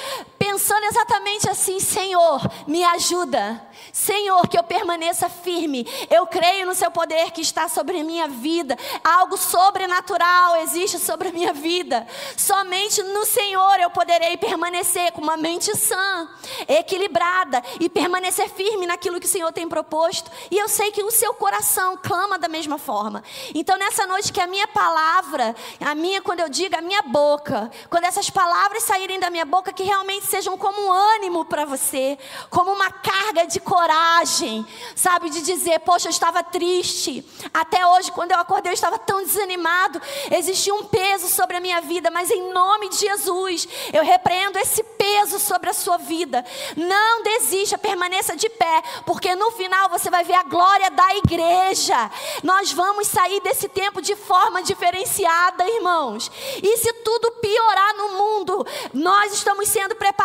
pensando 0.40 0.84
exatamente 0.86 1.50
assim: 1.50 1.78
Senhor, 1.78 2.40
me 2.66 2.82
ajuda. 2.82 3.62
Senhor, 3.92 4.48
que 4.48 4.58
eu 4.58 4.62
permaneça 4.62 5.28
firme. 5.28 5.86
Eu 6.08 6.26
creio 6.26 6.64
no 6.64 6.74
seu 6.74 6.90
poder 6.90 7.30
que 7.32 7.40
está 7.40 7.68
sobre 7.68 8.00
a 8.00 8.04
minha 8.04 8.28
vida. 8.28 8.76
Algo 9.02 9.36
sobrenatural 9.36 10.56
existe 10.56 10.98
sobre 10.98 11.28
a 11.28 11.32
minha 11.32 11.52
vida. 11.52 12.06
Somente 12.36 13.02
no 13.02 13.26
Senhor 13.26 13.80
eu 13.80 13.90
poderei 13.90 14.36
permanecer 14.36 15.12
com 15.12 15.20
uma 15.20 15.36
mente 15.36 15.76
sã, 15.76 16.28
equilibrada 16.68 17.62
e 17.80 17.88
permanecer 17.88 18.48
firme 18.48 18.86
naquilo 18.86 19.20
que 19.20 19.26
o 19.26 19.30
Senhor 19.30 19.52
tem 19.52 19.68
proposto. 19.68 20.30
E 20.50 20.58
eu 20.58 20.68
sei 20.68 20.92
que 20.92 21.02
o 21.02 21.10
seu 21.10 21.34
coração 21.34 21.96
clama 21.96 22.38
da 22.38 22.48
mesma 22.48 22.78
forma. 22.78 23.22
Então, 23.54 23.76
nessa 23.76 24.06
noite, 24.06 24.32
que 24.32 24.40
a 24.40 24.46
minha 24.46 24.68
palavra, 24.68 25.54
a 25.80 25.94
minha, 25.94 26.22
quando 26.22 26.40
eu 26.40 26.48
digo 26.48 26.76
a 26.76 26.80
minha 26.80 27.02
boca, 27.02 27.70
quando 27.88 28.04
essas 28.04 28.30
palavras 28.30 28.84
saírem 28.84 29.18
da 29.18 29.30
minha 29.30 29.44
boca, 29.44 29.72
que 29.72 29.82
realmente 29.82 30.26
sejam 30.30 30.56
como 30.56 30.80
um 30.80 30.92
ânimo 30.92 31.44
para 31.44 31.64
você, 31.64 32.16
como 32.48 32.72
uma 32.72 32.90
carga 32.90 33.46
de 33.46 33.58
coragem, 33.58 34.64
sabe, 34.94 35.28
de 35.28 35.42
dizer: 35.42 35.80
Poxa, 35.80 36.06
eu 36.06 36.10
estava 36.10 36.42
triste. 36.42 37.24
Até 37.52 37.84
hoje, 37.84 38.12
quando 38.12 38.30
eu 38.30 38.38
acordei, 38.38 38.70
eu 38.70 38.74
estava 38.74 38.98
tão 38.98 39.22
desanimado. 39.22 40.00
Existia 40.30 40.72
um 40.74 40.84
peso 40.84 41.28
sobre 41.28 41.56
a 41.56 41.60
minha 41.60 41.80
vida, 41.80 42.10
mas 42.10 42.30
em 42.30 42.52
nome 42.52 42.88
de 42.90 42.98
Jesus, 42.98 43.68
eu 43.92 44.04
repreendo 44.04 44.58
esse 44.58 44.82
peso 44.84 45.40
sobre 45.40 45.68
a 45.68 45.74
sua 45.74 45.98
vida. 45.98 46.44
Não 46.76 47.22
desista, 47.22 47.76
permaneça 47.76 48.36
de 48.36 48.48
pé, 48.48 48.82
porque 49.04 49.34
no 49.34 49.50
final 49.52 49.88
você 49.88 50.08
vai 50.10 50.22
ver 50.22 50.34
a 50.34 50.44
glória 50.44 50.90
da 50.90 51.16
igreja. 51.16 52.10
Nós 52.44 52.72
vamos 52.72 53.08
sair 53.08 53.40
desse 53.40 53.68
tempo 53.68 54.00
de 54.00 54.14
forma 54.14 54.62
diferenciada, 54.62 55.68
irmãos. 55.68 56.30
E 56.62 56.76
se 56.76 56.92
tudo 56.92 57.32
piorar 57.32 57.96
no 57.96 58.08
mundo, 58.10 58.66
nós 58.94 59.32
estamos 59.32 59.68
sendo 59.68 59.96
preparados 59.96 60.19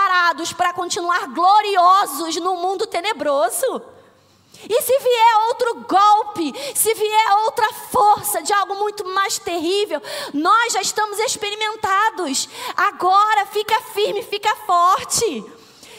para 0.54 0.74
continuar 0.74 1.28
gloriosos 1.28 2.36
no 2.38 2.56
mundo 2.58 2.86
tenebroso. 2.86 3.82
E 4.70 4.82
se 4.82 5.00
vier 5.00 5.38
outro 5.50 5.76
golpe, 5.88 6.54
se 6.74 6.94
vier 6.94 7.34
outra 7.46 7.72
força 7.92 8.42
de 8.42 8.54
algo 8.54 8.76
muito 8.76 9.06
mais 9.06 9.38
terrível, 9.38 10.02
nós 10.34 10.74
já 10.74 10.82
estamos 10.82 11.20
experimentados. 11.20 12.50
Agora 12.76 13.46
fica 13.48 13.80
firme, 13.94 14.24
fica 14.24 14.56
forte. 14.66 15.46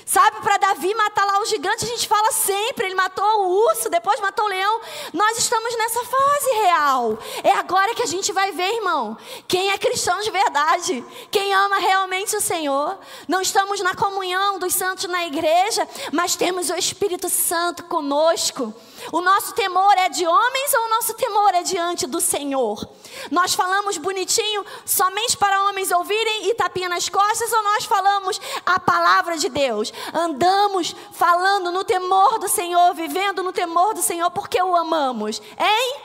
Sabe, 0.08 0.40
para 0.40 0.56
Davi 0.56 0.94
matar 0.94 1.26
lá 1.26 1.40
o 1.40 1.44
gigante, 1.46 1.84
a 1.84 1.88
gente 1.88 2.06
fala 2.06 2.30
sempre, 2.30 2.86
ele 2.86 2.94
matou 2.94 3.24
o 3.24 3.66
urso, 3.66 3.90
depois 3.90 4.20
matou 4.20 4.44
o 4.44 4.48
leão. 4.48 4.80
Nós 5.12 5.36
estamos 5.36 5.76
nessa 5.76 5.98
fase 6.04 6.50
real. 6.62 7.18
É 7.42 7.50
agora 7.50 7.92
que 7.92 8.04
a 8.04 8.06
gente 8.06 8.32
vai 8.32 8.52
ver, 8.52 8.76
irmão, 8.76 9.18
quem 9.48 9.72
é 9.72 9.76
cristão 9.76 10.20
de 10.20 10.30
verdade, 10.30 11.04
quem 11.28 11.52
ama 11.52 11.80
realmente 11.80 12.36
o 12.36 12.40
Senhor. 12.40 12.96
Não 13.26 13.40
estamos 13.40 13.80
na 13.80 13.96
comunhão 13.96 14.60
dos 14.60 14.74
santos 14.74 15.06
na 15.06 15.26
igreja, 15.26 15.88
mas 16.12 16.36
temos 16.36 16.70
o 16.70 16.76
Espírito 16.76 17.28
Santo 17.28 17.82
conosco. 17.82 18.72
O 19.12 19.20
nosso 19.20 19.54
temor 19.54 19.92
é 19.98 20.08
de 20.08 20.26
homens 20.26 20.74
ou 20.74 20.86
o 20.86 20.90
nosso 20.90 21.14
temor 21.14 21.54
é 21.54 21.62
diante 21.62 22.06
do 22.06 22.20
Senhor? 22.20 22.88
Nós 23.30 23.54
falamos 23.54 23.98
bonitinho 23.98 24.64
somente 24.84 25.36
para 25.36 25.64
homens 25.64 25.90
ouvirem 25.90 26.48
e 26.48 26.54
tapinha 26.54 26.88
nas 26.88 27.08
costas 27.08 27.52
ou 27.52 27.62
nós 27.62 27.84
falamos 27.84 28.40
a 28.64 28.78
palavra 28.80 29.38
de 29.38 29.48
Deus? 29.48 29.92
Andamos 30.12 30.94
falando 31.12 31.70
no 31.70 31.84
temor 31.84 32.38
do 32.38 32.48
Senhor, 32.48 32.94
vivendo 32.94 33.42
no 33.42 33.52
temor 33.52 33.94
do 33.94 34.02
Senhor 34.02 34.30
porque 34.30 34.60
o 34.60 34.76
amamos, 34.76 35.40
hein? 35.58 36.00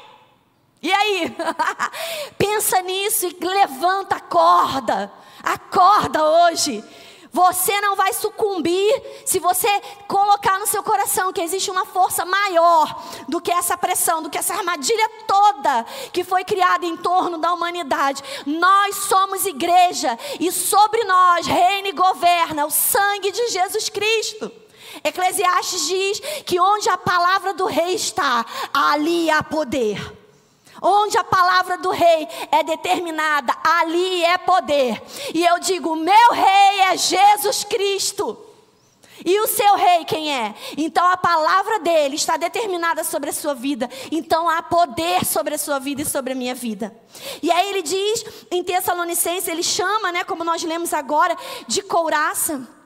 E 0.81 0.91
aí? 0.91 1.35
Pensa 2.37 2.81
nisso 2.81 3.27
e 3.27 3.37
levanta, 3.45 4.15
acorda. 4.15 5.11
Acorda 5.43 6.23
hoje. 6.23 6.83
Você 7.33 7.79
não 7.79 7.95
vai 7.95 8.11
sucumbir 8.11 9.01
se 9.25 9.39
você 9.39 9.69
colocar 10.07 10.59
no 10.59 10.67
seu 10.67 10.83
coração 10.83 11.31
que 11.31 11.41
existe 11.41 11.71
uma 11.71 11.85
força 11.85 12.25
maior 12.25 13.03
do 13.27 13.39
que 13.39 13.51
essa 13.51 13.77
pressão, 13.77 14.21
do 14.21 14.29
que 14.29 14.37
essa 14.37 14.53
armadilha 14.53 15.09
toda 15.25 15.85
que 16.11 16.25
foi 16.25 16.43
criada 16.43 16.85
em 16.85 16.97
torno 16.97 17.37
da 17.37 17.53
humanidade. 17.53 18.21
Nós 18.45 18.95
somos 18.95 19.45
igreja 19.45 20.19
e 20.39 20.51
sobre 20.51 21.03
nós 21.05 21.47
reina 21.47 21.87
e 21.87 21.93
governa 21.93 22.65
o 22.65 22.71
sangue 22.71 23.31
de 23.31 23.47
Jesus 23.47 23.87
Cristo. 23.87 24.51
Eclesiastes 25.01 25.87
diz 25.87 26.19
que 26.45 26.59
onde 26.59 26.89
a 26.89 26.97
palavra 26.97 27.53
do 27.53 27.65
rei 27.65 27.95
está, 27.95 28.45
ali 28.73 29.29
há 29.29 29.41
poder. 29.41 30.20
Onde 30.81 31.17
a 31.17 31.23
palavra 31.23 31.77
do 31.77 31.91
rei 31.91 32.27
é 32.51 32.63
determinada, 32.63 33.55
ali 33.63 34.25
é 34.25 34.37
poder. 34.39 35.01
E 35.33 35.45
eu 35.45 35.59
digo: 35.59 35.95
meu 35.95 36.31
rei 36.31 36.79
é 36.91 36.97
Jesus 36.97 37.63
Cristo. 37.63 38.47
E 39.23 39.39
o 39.39 39.47
seu 39.47 39.75
rei 39.75 40.03
quem 40.05 40.33
é? 40.33 40.55
Então 40.75 41.07
a 41.07 41.15
palavra 41.15 41.79
dele 41.79 42.15
está 42.15 42.37
determinada 42.37 43.03
sobre 43.03 43.29
a 43.29 43.33
sua 43.33 43.53
vida. 43.53 43.89
Então 44.11 44.49
há 44.49 44.63
poder 44.63 45.23
sobre 45.25 45.53
a 45.53 45.57
sua 45.57 45.79
vida 45.79 46.01
e 46.01 46.05
sobre 46.05 46.33
a 46.33 46.35
minha 46.35 46.55
vida. 46.55 46.95
E 47.43 47.51
aí 47.51 47.69
ele 47.69 47.83
diz 47.83 48.25
em 48.49 48.63
Tessalonicenses, 48.63 49.47
ele 49.47 49.61
chama, 49.63 50.11
né, 50.11 50.23
como 50.23 50.43
nós 50.43 50.63
lemos 50.63 50.93
agora, 50.93 51.37
de 51.67 51.83
couraça. 51.83 52.80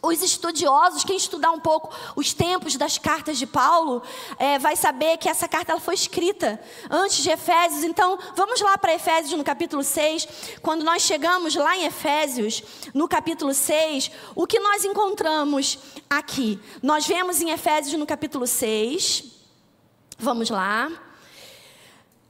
Os 0.00 0.22
estudiosos, 0.22 1.02
quem 1.02 1.16
estudar 1.16 1.50
um 1.50 1.58
pouco 1.58 1.92
os 2.14 2.32
tempos 2.32 2.76
das 2.76 2.98
cartas 2.98 3.36
de 3.36 3.46
Paulo, 3.46 4.00
é, 4.38 4.56
vai 4.56 4.76
saber 4.76 5.16
que 5.18 5.28
essa 5.28 5.48
carta 5.48 5.72
ela 5.72 5.80
foi 5.80 5.94
escrita 5.94 6.60
antes 6.88 7.16
de 7.16 7.30
Efésios. 7.30 7.82
Então, 7.82 8.16
vamos 8.36 8.60
lá 8.60 8.78
para 8.78 8.94
Efésios 8.94 9.36
no 9.36 9.42
capítulo 9.42 9.82
6. 9.82 10.28
Quando 10.62 10.84
nós 10.84 11.02
chegamos 11.02 11.56
lá 11.56 11.76
em 11.76 11.84
Efésios, 11.84 12.62
no 12.94 13.08
capítulo 13.08 13.52
6, 13.52 14.10
o 14.36 14.46
que 14.46 14.60
nós 14.60 14.84
encontramos 14.84 15.78
aqui? 16.08 16.60
Nós 16.80 17.04
vemos 17.04 17.42
em 17.42 17.50
Efésios 17.50 17.98
no 17.98 18.06
capítulo 18.06 18.46
6. 18.46 19.24
Vamos 20.16 20.48
lá. 20.48 20.90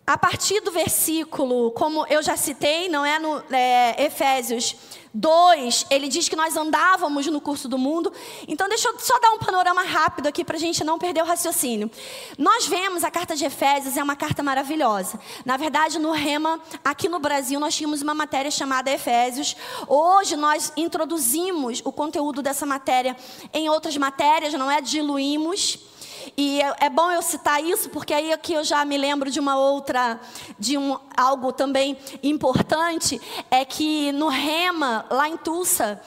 a 0.07 0.17
partir 0.17 0.63
do 0.63 0.71
versículo, 0.71 1.71
como 1.73 2.07
eu 2.07 2.23
já 2.23 2.35
citei, 2.35 2.89
não 2.89 3.05
é 3.05 3.19
no 3.19 3.43
é, 3.51 4.07
Efésios 4.07 4.75
2, 5.19 5.87
ele 5.91 6.07
diz 6.07 6.29
que 6.29 6.37
nós 6.37 6.57
andávamos 6.57 7.27
no 7.27 7.41
curso 7.41 7.69
do 7.69 7.77
mundo. 7.77 8.13
Então, 8.47 8.69
deixa 8.69 8.89
eu 8.89 8.97
só 9.01 9.19
dar 9.19 9.33
um 9.33 9.39
panorama 9.39 9.83
rápido 9.83 10.29
aqui 10.29 10.45
para 10.45 10.57
a 10.57 10.61
gente 10.61 10.85
não 10.85 10.97
perder 10.97 11.23
o 11.23 11.27
raciocínio. 11.27 11.91
Nós 12.39 12.67
vemos 12.67 13.03
a 13.03 13.11
carta 13.11 13.35
de 13.35 13.45
Efésios, 13.45 13.97
é 13.97 14.03
uma 14.03 14.15
carta 14.15 14.45
maravilhosa. 14.45 15.19
Na 15.45 15.57
verdade, 15.57 15.99
no 15.99 16.13
Rema, 16.13 16.61
aqui 16.85 17.09
no 17.09 17.19
Brasil, 17.19 17.59
nós 17.59 17.75
tínhamos 17.75 18.01
uma 18.01 18.15
matéria 18.15 18.51
chamada 18.51 18.93
Efésios. 18.93 19.57
Hoje, 19.89 20.37
nós 20.37 20.73
introduzimos 20.77 21.83
o 21.85 21.91
conteúdo 21.91 22.41
dessa 22.41 22.65
matéria 22.65 23.17
em 23.53 23.69
outras 23.69 23.97
matérias, 23.97 24.55
não 24.55 24.71
é? 24.71 24.81
Diluímos. 24.81 25.81
E 26.37 26.61
é, 26.61 26.75
é, 26.81 26.91
bom 26.91 27.11
eu 27.11 27.23
citar 27.23 27.63
isso, 27.63 27.89
porque 27.91 28.13
aí 28.13 28.33
aqui 28.33 28.53
eu 28.53 28.65
já 28.65 28.85
me 28.85 28.97
lembro 28.97 29.31
de 29.31 29.41
uma 29.41 29.57
outra, 29.57 30.21
de 30.59 30.77
um, 30.77 30.99
algo 31.17 31.53
também 31.53 31.97
importante, 32.23 33.21
é 33.51 33.65
que 33.65 34.13
no 34.13 34.29
Rema, 34.29 35.07
lá 35.11 35.29
em 35.29 35.37
Tulsa, 35.37 36.01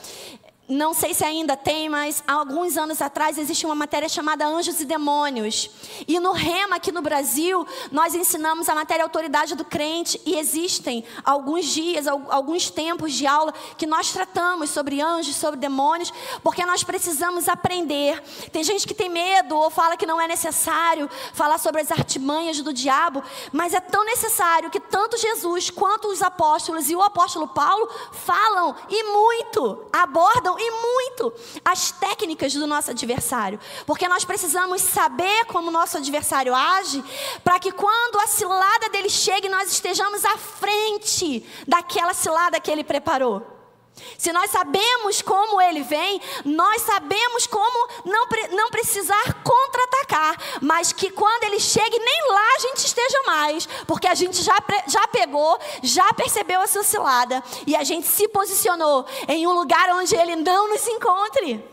não 0.71 0.93
sei 0.93 1.13
se 1.13 1.25
ainda 1.25 1.57
tem, 1.57 1.89
mas 1.89 2.23
há 2.25 2.31
alguns 2.31 2.77
anos 2.77 3.01
atrás 3.01 3.37
existia 3.37 3.67
uma 3.67 3.75
matéria 3.75 4.07
chamada 4.07 4.47
Anjos 4.47 4.79
e 4.79 4.85
Demônios. 4.85 5.69
E 6.07 6.17
no 6.17 6.31
Rema, 6.31 6.77
aqui 6.77 6.93
no 6.93 7.01
Brasil, 7.01 7.67
nós 7.91 8.15
ensinamos 8.15 8.69
a 8.69 8.75
matéria 8.75 9.03
Autoridade 9.03 9.53
do 9.53 9.65
Crente. 9.65 10.21
E 10.25 10.39
existem 10.39 11.03
alguns 11.25 11.65
dias, 11.65 12.07
alguns 12.07 12.69
tempos 12.69 13.11
de 13.11 13.27
aula 13.27 13.53
que 13.77 13.85
nós 13.85 14.13
tratamos 14.13 14.69
sobre 14.69 15.01
anjos, 15.01 15.35
sobre 15.35 15.59
demônios, 15.59 16.13
porque 16.41 16.65
nós 16.65 16.85
precisamos 16.85 17.49
aprender. 17.49 18.23
Tem 18.53 18.63
gente 18.63 18.87
que 18.87 18.93
tem 18.93 19.09
medo 19.09 19.57
ou 19.57 19.69
fala 19.69 19.97
que 19.97 20.05
não 20.05 20.21
é 20.21 20.27
necessário 20.27 21.09
falar 21.33 21.57
sobre 21.57 21.81
as 21.81 21.91
artimanhas 21.91 22.61
do 22.61 22.71
diabo, 22.71 23.21
mas 23.51 23.73
é 23.73 23.81
tão 23.81 24.05
necessário 24.05 24.69
que 24.69 24.79
tanto 24.79 25.17
Jesus 25.17 25.69
quanto 25.69 26.07
os 26.07 26.21
apóstolos 26.21 26.89
e 26.89 26.95
o 26.95 27.01
apóstolo 27.01 27.49
Paulo 27.49 27.89
falam 28.13 28.73
e 28.89 29.03
muito, 29.03 29.83
abordam 29.91 30.60
e 30.61 30.71
muito 30.71 31.33
as 31.65 31.91
técnicas 31.91 32.53
do 32.53 32.67
nosso 32.67 32.91
adversário, 32.91 33.59
porque 33.85 34.07
nós 34.07 34.23
precisamos 34.23 34.81
saber 34.81 35.45
como 35.45 35.69
o 35.69 35.71
nosso 35.71 35.97
adversário 35.97 36.53
age, 36.53 37.03
para 37.43 37.59
que 37.59 37.71
quando 37.71 38.19
a 38.19 38.27
cilada 38.27 38.89
dele 38.89 39.09
chegue, 39.09 39.49
nós 39.49 39.71
estejamos 39.71 40.23
à 40.23 40.37
frente 40.37 41.45
daquela 41.67 42.13
cilada 42.13 42.59
que 42.59 42.69
ele 42.69 42.83
preparou. 42.83 43.60
Se 44.17 44.31
nós 44.31 44.51
sabemos 44.51 45.21
como 45.21 45.61
ele 45.61 45.81
vem, 45.83 46.21
nós 46.45 46.81
sabemos 46.83 47.47
como 47.47 47.87
não, 48.05 48.27
não 48.51 48.69
precisar 48.69 49.43
contra-atacar, 49.43 50.37
mas 50.61 50.91
que 50.91 51.11
quando 51.11 51.43
ele 51.43 51.59
chegue, 51.59 51.97
nem 51.97 52.31
lá 52.31 52.55
a 52.55 52.59
gente 52.59 52.77
esteja 52.77 53.23
mais, 53.25 53.65
porque 53.87 54.07
a 54.07 54.15
gente 54.15 54.41
já, 54.41 54.57
já 54.87 55.07
pegou, 55.07 55.59
já 55.83 56.13
percebeu 56.13 56.61
a 56.61 56.67
sua 56.67 56.83
cilada 56.83 57.43
e 57.65 57.75
a 57.75 57.83
gente 57.83 58.07
se 58.07 58.27
posicionou 58.27 59.05
em 59.27 59.45
um 59.47 59.53
lugar 59.53 59.89
onde 59.95 60.15
ele 60.15 60.35
não 60.35 60.69
nos 60.69 60.87
encontre. 60.87 61.63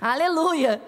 Aleluia. 0.00 0.82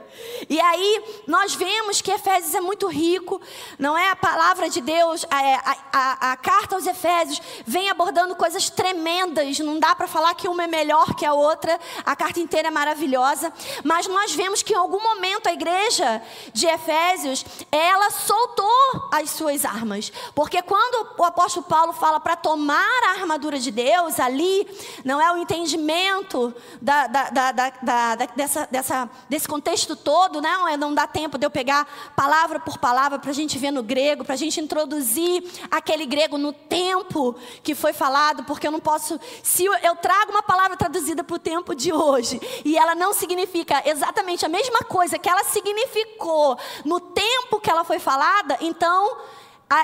E 0.49 0.61
aí 0.61 1.03
nós 1.27 1.55
vemos 1.55 2.01
que 2.01 2.11
Efésios 2.11 2.55
é 2.55 2.61
muito 2.61 2.87
rico, 2.89 3.41
não 3.79 3.97
é? 3.97 4.11
A 4.11 4.17
palavra 4.17 4.69
de 4.69 4.81
Deus, 4.81 5.25
a, 5.31 5.39
a, 5.39 5.77
a, 5.93 6.33
a 6.33 6.37
carta 6.37 6.75
aos 6.75 6.87
Efésios 6.87 7.41
vem 7.67 7.89
abordando 7.89 8.37
coisas 8.37 8.71
tremendas, 8.71 9.59
não 9.59 9.79
dá 9.79 9.95
para 9.95 10.07
falar 10.07 10.35
que 10.35 10.49
uma 10.49 10.65
é 10.65 10.67
melhor 10.67 11.15
que 11.15 11.25
a 11.25 11.33
outra, 11.33 11.79
a 12.05 12.15
carta 12.15 12.41
inteira 12.41 12.69
é 12.69 12.71
maravilhosa, 12.71 13.53
mas 13.83 14.07
nós 14.07 14.35
vemos 14.35 14.63
que 14.63 14.73
em 14.73 14.77
algum 14.77 15.03
momento 15.03 15.49
a 15.49 15.53
igreja 15.53 16.23
de 16.53 16.67
Efésios, 16.67 17.45
ela 17.71 18.11
soltou 18.11 19.09
as 19.13 19.31
suas 19.31 19.65
armas, 19.65 20.13
porque 20.35 20.63
quando 20.63 21.19
o 21.19 21.25
apóstolo 21.25 21.67
Paulo 21.67 21.93
fala 21.93 22.21
para 22.21 22.37
tomar 22.37 23.03
a 23.05 23.21
armadura 23.21 23.59
de 23.59 23.71
Deus, 23.71 24.21
ali 24.21 24.67
não 25.05 25.21
é 25.21 25.33
o 25.33 25.39
entendimento 25.39 26.55
da, 26.81 27.07
da, 27.07 27.31
da 27.31 28.27
dessa, 28.37 28.69
dessa, 28.71 29.11
desse 29.29 29.49
contexto 29.49 29.97
todo, 30.07 30.41
né? 30.41 30.77
não 30.79 30.95
dá 30.95 31.05
tempo 31.05 31.37
de 31.37 31.45
eu 31.45 31.51
pegar 31.51 31.85
palavra 32.15 32.61
por 32.61 32.79
palavra 32.79 33.19
para 33.19 33.33
a 33.33 33.35
gente 33.35 33.59
ver 33.59 33.73
no 33.73 33.83
grego, 33.83 34.25
para 34.25 34.35
a 34.35 34.39
gente 34.39 34.61
introduzir 34.61 35.43
aquele 35.69 36.07
grego 36.07 36.39
no 36.39 36.53
tempo 36.53 37.35
que 37.61 37.75
foi 37.75 37.93
falado, 37.93 38.45
porque 38.45 38.69
eu 38.69 38.71
não 38.71 38.79
posso. 38.79 39.19
Se 39.43 39.65
eu 39.65 39.97
trago 39.97 40.31
uma 40.31 40.45
palavra 40.45 40.77
traduzida 40.77 41.25
para 41.25 41.35
o 41.35 41.41
tempo 41.41 41.75
de 41.75 41.93
hoje 41.93 42.41
e 42.65 42.79
ela 42.79 42.95
não 42.95 43.13
significa 43.13 43.83
exatamente 43.85 44.47
a 44.47 44.49
mesma 44.49 44.79
coisa 44.85 45.19
que 45.19 45.29
ela 45.29 45.43
significou 45.43 46.57
no 46.85 47.01
tempo 47.01 47.59
que 47.59 47.69
ela 47.69 47.83
foi 47.83 47.99
falada, 47.99 48.57
então 48.61 49.17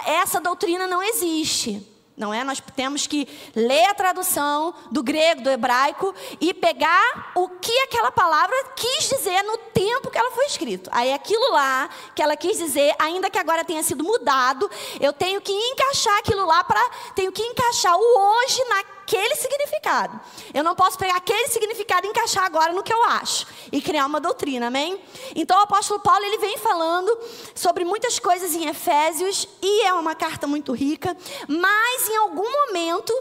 essa 0.07 0.41
doutrina 0.41 0.87
não 0.87 1.03
existe. 1.03 1.92
Não 2.23 2.33
é? 2.33 2.45
Nós 2.45 2.63
temos 2.77 3.05
que 3.09 3.27
ler 3.53 3.85
a 3.87 3.95
tradução 3.95 4.73
do 4.93 5.03
grego, 5.03 5.43
do 5.43 5.51
hebraico 5.51 6.15
e 6.41 6.55
pegar 6.55 7.33
o 7.35 7.49
que 7.49 7.77
aquela 7.81 8.13
palavra 8.13 8.57
quis 8.77 9.09
dizer 9.09 9.43
no 9.43 9.59
tempo 9.59 10.09
que 10.09 10.17
ela 10.17 10.31
foi 10.31 10.47
escrita. 10.47 10.89
Aí 10.95 11.13
aquilo 11.13 11.51
lá 11.51 11.91
que 12.15 12.23
ela 12.23 12.37
quis 12.37 12.59
dizer, 12.59 12.95
ainda 12.97 13.29
que 13.29 13.41
agora 13.41 13.65
tenha 13.65 13.83
sido 13.83 14.05
mudado, 14.05 14.71
eu 15.01 15.13
tenho 15.13 15.41
que 15.41 15.53
encaixar 15.53 16.17
aquilo 16.19 16.47
lá 16.47 16.63
para 16.63 16.81
tenho 17.17 17.33
que 17.33 17.43
encaixar 17.43 17.97
o 17.97 18.01
hoje 18.01 18.65
na 18.69 18.92
aquele 19.03 19.35
significado. 19.35 20.19
Eu 20.55 20.63
não 20.63 20.75
posso 20.75 20.97
pegar 20.97 21.17
aquele 21.17 21.49
significado 21.49 22.07
e 22.07 22.11
encaixar 22.11 22.45
agora 22.45 22.73
no 22.73 22.83
que 22.83 22.93
eu 22.93 23.03
acho 23.05 23.47
e 23.71 23.83
criar 23.83 24.07
uma 24.07 24.21
doutrina, 24.21 24.69
amém? 24.69 25.01
Então 25.35 25.59
o 25.59 25.63
apóstolo 25.63 26.01
Paulo 26.01 26.25
ele 26.25 26.39
vem 26.39 26.57
falando 26.59 27.17
sobre 27.55 27.85
muitas 27.85 28.19
coisas 28.19 28.55
em 28.55 28.69
Efésios 28.69 29.49
e 29.61 29.83
é 29.83 29.93
uma 29.95 30.15
carta 30.15 30.47
muito 30.47 30.73
rica, 30.73 31.17
mas 31.49 32.09
em 32.09 32.17
algum 32.17 32.51
momento 32.51 33.13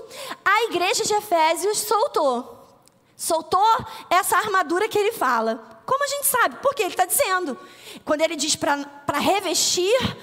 a 0.46 0.64
igreja 0.66 1.04
de 1.04 1.14
Efésios 1.14 1.80
soltou. 1.80 2.60
Soltou 3.18 3.86
essa 4.10 4.38
armadura 4.38 4.88
que 4.88 4.98
ele 4.98 5.12
fala. 5.12 5.82
Como 5.86 6.04
a 6.04 6.08
gente 6.08 6.26
sabe? 6.26 6.58
Porque 6.62 6.82
ele 6.82 6.92
está 6.92 7.06
dizendo. 7.06 7.58
Quando 8.04 8.22
ele 8.22 8.36
diz 8.36 8.56
para 8.56 9.20
revestir 9.20 10.18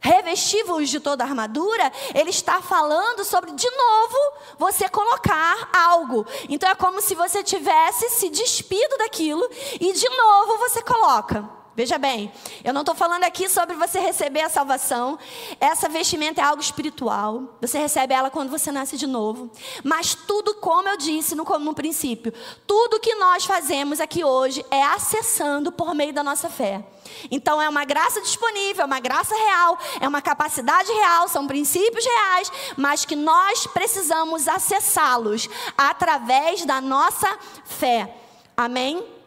revestivos 0.00 0.88
de 0.88 1.00
toda 1.00 1.24
a 1.24 1.26
armadura, 1.26 1.92
ele 2.14 2.30
está 2.30 2.60
falando 2.62 3.24
sobre, 3.24 3.52
de 3.52 3.70
novo, 3.70 4.16
você 4.58 4.88
colocar 4.88 5.70
algo. 5.72 6.26
Então 6.48 6.68
é 6.68 6.74
como 6.74 7.00
se 7.00 7.14
você 7.14 7.42
tivesse 7.42 8.08
se 8.10 8.28
despido 8.30 8.98
daquilo 8.98 9.48
e 9.80 9.92
de 9.92 10.08
novo 10.08 10.58
você 10.58 10.82
coloca. 10.82 11.57
Veja 11.78 11.96
bem, 11.96 12.32
eu 12.64 12.74
não 12.74 12.80
estou 12.80 12.92
falando 12.92 13.22
aqui 13.22 13.48
sobre 13.48 13.76
você 13.76 14.00
receber 14.00 14.40
a 14.40 14.48
salvação. 14.48 15.16
Essa 15.60 15.88
vestimenta 15.88 16.40
é 16.40 16.44
algo 16.44 16.60
espiritual. 16.60 17.56
Você 17.60 17.78
recebe 17.78 18.12
ela 18.12 18.32
quando 18.32 18.50
você 18.50 18.72
nasce 18.72 18.96
de 18.96 19.06
novo. 19.06 19.48
Mas 19.84 20.12
tudo, 20.12 20.56
como 20.56 20.88
eu 20.88 20.96
disse 20.96 21.36
no, 21.36 21.44
no 21.44 21.74
princípio, 21.74 22.34
tudo 22.66 22.98
que 22.98 23.14
nós 23.14 23.44
fazemos 23.44 24.00
aqui 24.00 24.24
hoje 24.24 24.66
é 24.72 24.82
acessando 24.82 25.70
por 25.70 25.94
meio 25.94 26.12
da 26.12 26.24
nossa 26.24 26.50
fé. 26.50 26.84
Então 27.30 27.62
é 27.62 27.68
uma 27.68 27.84
graça 27.84 28.20
disponível, 28.22 28.82
é 28.82 28.84
uma 28.84 28.98
graça 28.98 29.36
real, 29.36 29.78
é 30.00 30.08
uma 30.08 30.20
capacidade 30.20 30.90
real, 30.90 31.28
são 31.28 31.46
princípios 31.46 32.04
reais, 32.04 32.50
mas 32.76 33.04
que 33.04 33.14
nós 33.14 33.68
precisamos 33.68 34.48
acessá-los 34.48 35.48
através 35.76 36.64
da 36.64 36.80
nossa 36.80 37.38
fé. 37.64 38.16
Amém? 38.56 39.17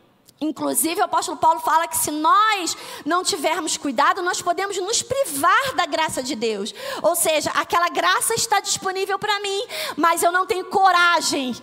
Inclusive, 0.41 0.99
o 0.99 1.03
apóstolo 1.03 1.37
Paulo 1.37 1.59
fala 1.59 1.87
que 1.87 1.97
se 1.97 2.09
nós 2.09 2.75
não 3.05 3.23
tivermos 3.23 3.77
cuidado, 3.77 4.23
nós 4.23 4.41
podemos 4.41 4.75
nos 4.77 5.03
privar 5.03 5.75
da 5.75 5.85
graça 5.85 6.23
de 6.23 6.35
Deus. 6.35 6.73
Ou 7.03 7.15
seja, 7.15 7.51
aquela 7.51 7.89
graça 7.89 8.33
está 8.33 8.59
disponível 8.59 9.19
para 9.19 9.39
mim, 9.39 9.63
mas 9.95 10.23
eu 10.23 10.31
não 10.31 10.47
tenho 10.47 10.65
coragem 10.65 11.55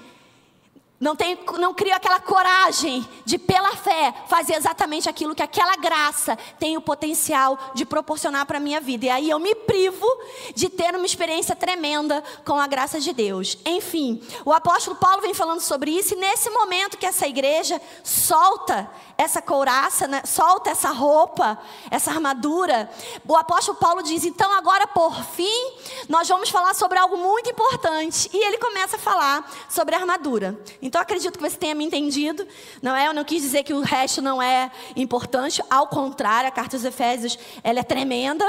não, 1.00 1.14
tenho, 1.14 1.38
não 1.58 1.72
crio 1.72 1.94
aquela 1.94 2.18
coragem 2.18 3.06
de, 3.24 3.38
pela 3.38 3.76
fé, 3.76 4.12
fazer 4.26 4.54
exatamente 4.54 5.08
aquilo 5.08 5.34
que 5.34 5.42
aquela 5.42 5.76
graça 5.76 6.37
tem 6.58 6.76
o 6.76 6.80
potencial 6.80 7.56
de 7.74 7.84
proporcionar 7.84 8.46
para 8.46 8.58
a 8.58 8.61
minha 8.61 8.80
vida. 8.80 9.06
E 9.06 9.11
aí 9.11 9.30
eu 9.30 9.38
me 9.38 9.54
privo 9.54 10.06
de 10.54 10.68
ter 10.68 10.94
uma 10.96 11.06
experiência 11.06 11.54
tremenda 11.54 12.22
com 12.44 12.58
a 12.58 12.66
graça 12.66 13.00
de 13.00 13.12
Deus. 13.12 13.56
Enfim, 13.64 14.20
o 14.44 14.52
apóstolo 14.52 14.96
Paulo 14.96 15.22
vem 15.22 15.34
falando 15.34 15.61
sobre 15.61 15.92
isso, 15.92 16.14
e 16.14 16.16
nesse 16.16 16.50
momento 16.50 16.98
que 16.98 17.06
essa 17.06 17.28
igreja 17.28 17.80
solta 18.02 18.90
essa 19.18 19.42
couraça, 19.42 20.06
né? 20.06 20.22
solta 20.24 20.70
essa 20.70 20.90
roupa, 20.90 21.58
essa 21.90 22.12
armadura, 22.12 22.88
o 23.26 23.37
apóstolo 23.37 23.76
Paulo 23.76 24.00
diz: 24.00 24.24
então 24.24 24.52
agora 24.52 24.87
por 24.87 25.12
fim, 25.24 25.72
nós 26.08 26.28
vamos 26.28 26.50
falar 26.50 26.72
sobre 26.74 26.98
algo 26.98 27.16
muito 27.16 27.50
importante. 27.50 28.30
E 28.32 28.44
ele 28.46 28.58
começa 28.58 28.94
a 28.94 28.98
falar 28.98 29.50
sobre 29.68 29.96
a 29.96 29.98
armadura. 29.98 30.58
Então 30.88 31.03
acredito 31.03 31.38
que 31.38 31.42
você 31.42 31.57
tenha 31.57 31.74
me 31.74 31.85
entendido, 31.85 32.48
não 32.81 32.96
é? 32.96 33.09
Eu 33.09 33.12
não 33.12 33.22
quis 33.22 33.42
dizer 33.42 33.62
que 33.62 33.74
o 33.74 33.83
resto 33.83 34.22
não 34.22 34.40
é 34.40 34.70
importante, 34.96 35.62
ao 35.68 35.87
contrário, 35.87 36.48
a 36.48 36.51
carta 36.51 36.77
aos 36.77 36.85
Efésios 36.85 37.38
ela 37.62 37.81
é 37.81 37.83
tremenda 37.83 38.46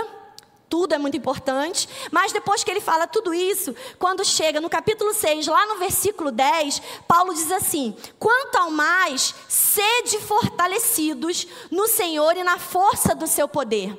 tudo 0.70 0.94
é 0.94 1.00
muito 1.00 1.18
importante. 1.18 1.90
Mas 2.12 2.32
depois 2.32 2.64
que 2.64 2.70
ele 2.70 2.80
fala 2.80 3.08
tudo 3.08 3.34
isso, 3.34 3.76
quando 3.98 4.24
chega 4.24 4.62
no 4.62 4.70
capítulo 4.70 5.16
6, 5.16 5.48
lá 5.48 5.66
no 5.66 5.80
versículo 5.80 6.32
10, 6.32 6.80
Paulo 7.08 7.34
diz 7.34 7.52
assim: 7.52 7.96
Quanto 8.20 8.56
ao 8.56 8.70
mais, 8.70 9.34
sede 9.48 10.20
fortalecidos 10.20 11.48
no 11.72 11.88
Senhor 11.88 12.38
e 12.38 12.44
na 12.44 12.60
força 12.60 13.16
do 13.16 13.26
seu 13.26 13.48
poder. 13.48 13.98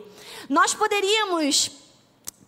Nós 0.48 0.72
poderíamos 0.72 1.72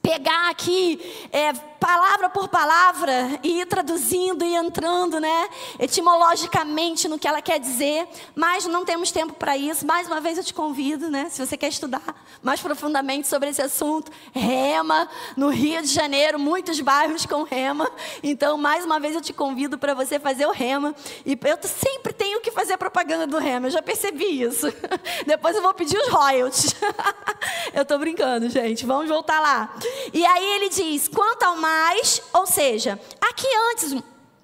pegar 0.01 0.51
aqui 0.51 1.29
é, 1.33 1.53
palavra 1.83 2.29
por 2.29 2.47
palavra 2.47 3.41
e 3.43 3.61
ir 3.61 3.67
traduzindo 3.67 4.45
e 4.45 4.55
entrando, 4.55 5.19
né, 5.19 5.49
etimologicamente 5.81 7.09
no 7.09 7.19
que 7.19 7.27
ela 7.27 7.43
quer 7.43 7.59
dizer, 7.59 8.07
mas 8.37 8.67
não 8.67 8.85
temos 8.85 9.11
tempo 9.11 9.33
para 9.33 9.57
isso. 9.57 9.85
Mais 9.85 10.07
uma 10.07 10.21
vez 10.21 10.39
eu 10.39 10.45
te 10.45 10.55
convido, 10.55 11.11
né, 11.11 11.29
se 11.29 11.45
você 11.45 11.57
quer 11.57 11.67
estudar 11.67 12.15
mais 12.41 12.61
profundamente 12.61 13.27
sobre 13.27 13.49
esse 13.49 13.61
assunto, 13.61 14.13
Rema, 14.33 15.09
no 15.37 15.49
Rio 15.49 15.83
de 15.83 15.89
Janeiro, 15.89 16.39
muitos 16.39 16.81
bairros 16.81 17.27
com 17.27 17.43
Rema. 17.43 17.91
Então, 18.23 18.57
mais 18.57 18.85
uma 18.85 19.01
vez 19.01 19.17
eu 19.17 19.21
te 19.21 19.33
convido 19.33 19.77
para 19.77 19.93
você 19.93 20.21
fazer 20.21 20.47
o 20.47 20.53
Rema. 20.53 20.95
E 21.27 21.33
eu 21.33 21.59
sempre 21.69 22.13
tenho 22.13 22.41
que 22.41 22.53
fazer 22.53 22.77
propaganda 22.77 23.27
do 23.27 23.39
Rema, 23.39 23.67
eu 23.67 23.71
já 23.71 23.83
percebi 23.83 24.43
isso. 24.43 24.67
Depois 25.27 25.57
eu 25.57 25.63
vou 25.63 25.75
pedir 25.75 25.97
os 25.99 26.09
royalties. 26.09 26.77
eu 27.75 27.83
estou 27.83 27.99
brincando, 27.99 28.49
gente. 28.49 28.87
Vamos 28.87 29.09
voltar 29.09 29.41
lá. 29.41 29.75
E 30.13 30.25
aí 30.25 30.53
ele 30.55 30.69
diz: 30.69 31.09
quanto 31.09 31.43
ao 31.45 31.57
mais, 31.73 32.23
ou 32.35 32.47
seja, 32.47 33.01
aqui 33.21 33.47
antes 33.71 33.95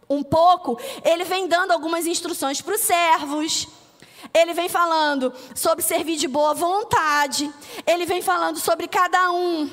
um 0.08 0.22
pouco, 0.22 0.78
ele 1.04 1.24
vem 1.24 1.46
dando 1.46 1.72
algumas 1.72 2.06
instruções 2.06 2.62
para 2.62 2.74
os 2.74 2.80
servos. 2.80 3.68
Ele 4.34 4.54
vem 4.54 4.68
falando 4.68 5.32
sobre 5.54 5.84
servir 5.84 6.16
de 6.16 6.26
boa 6.26 6.54
vontade. 6.54 7.52
Ele 7.86 8.06
vem 8.06 8.22
falando 8.22 8.58
sobre 8.58 8.88
cada 8.88 9.30
um 9.30 9.70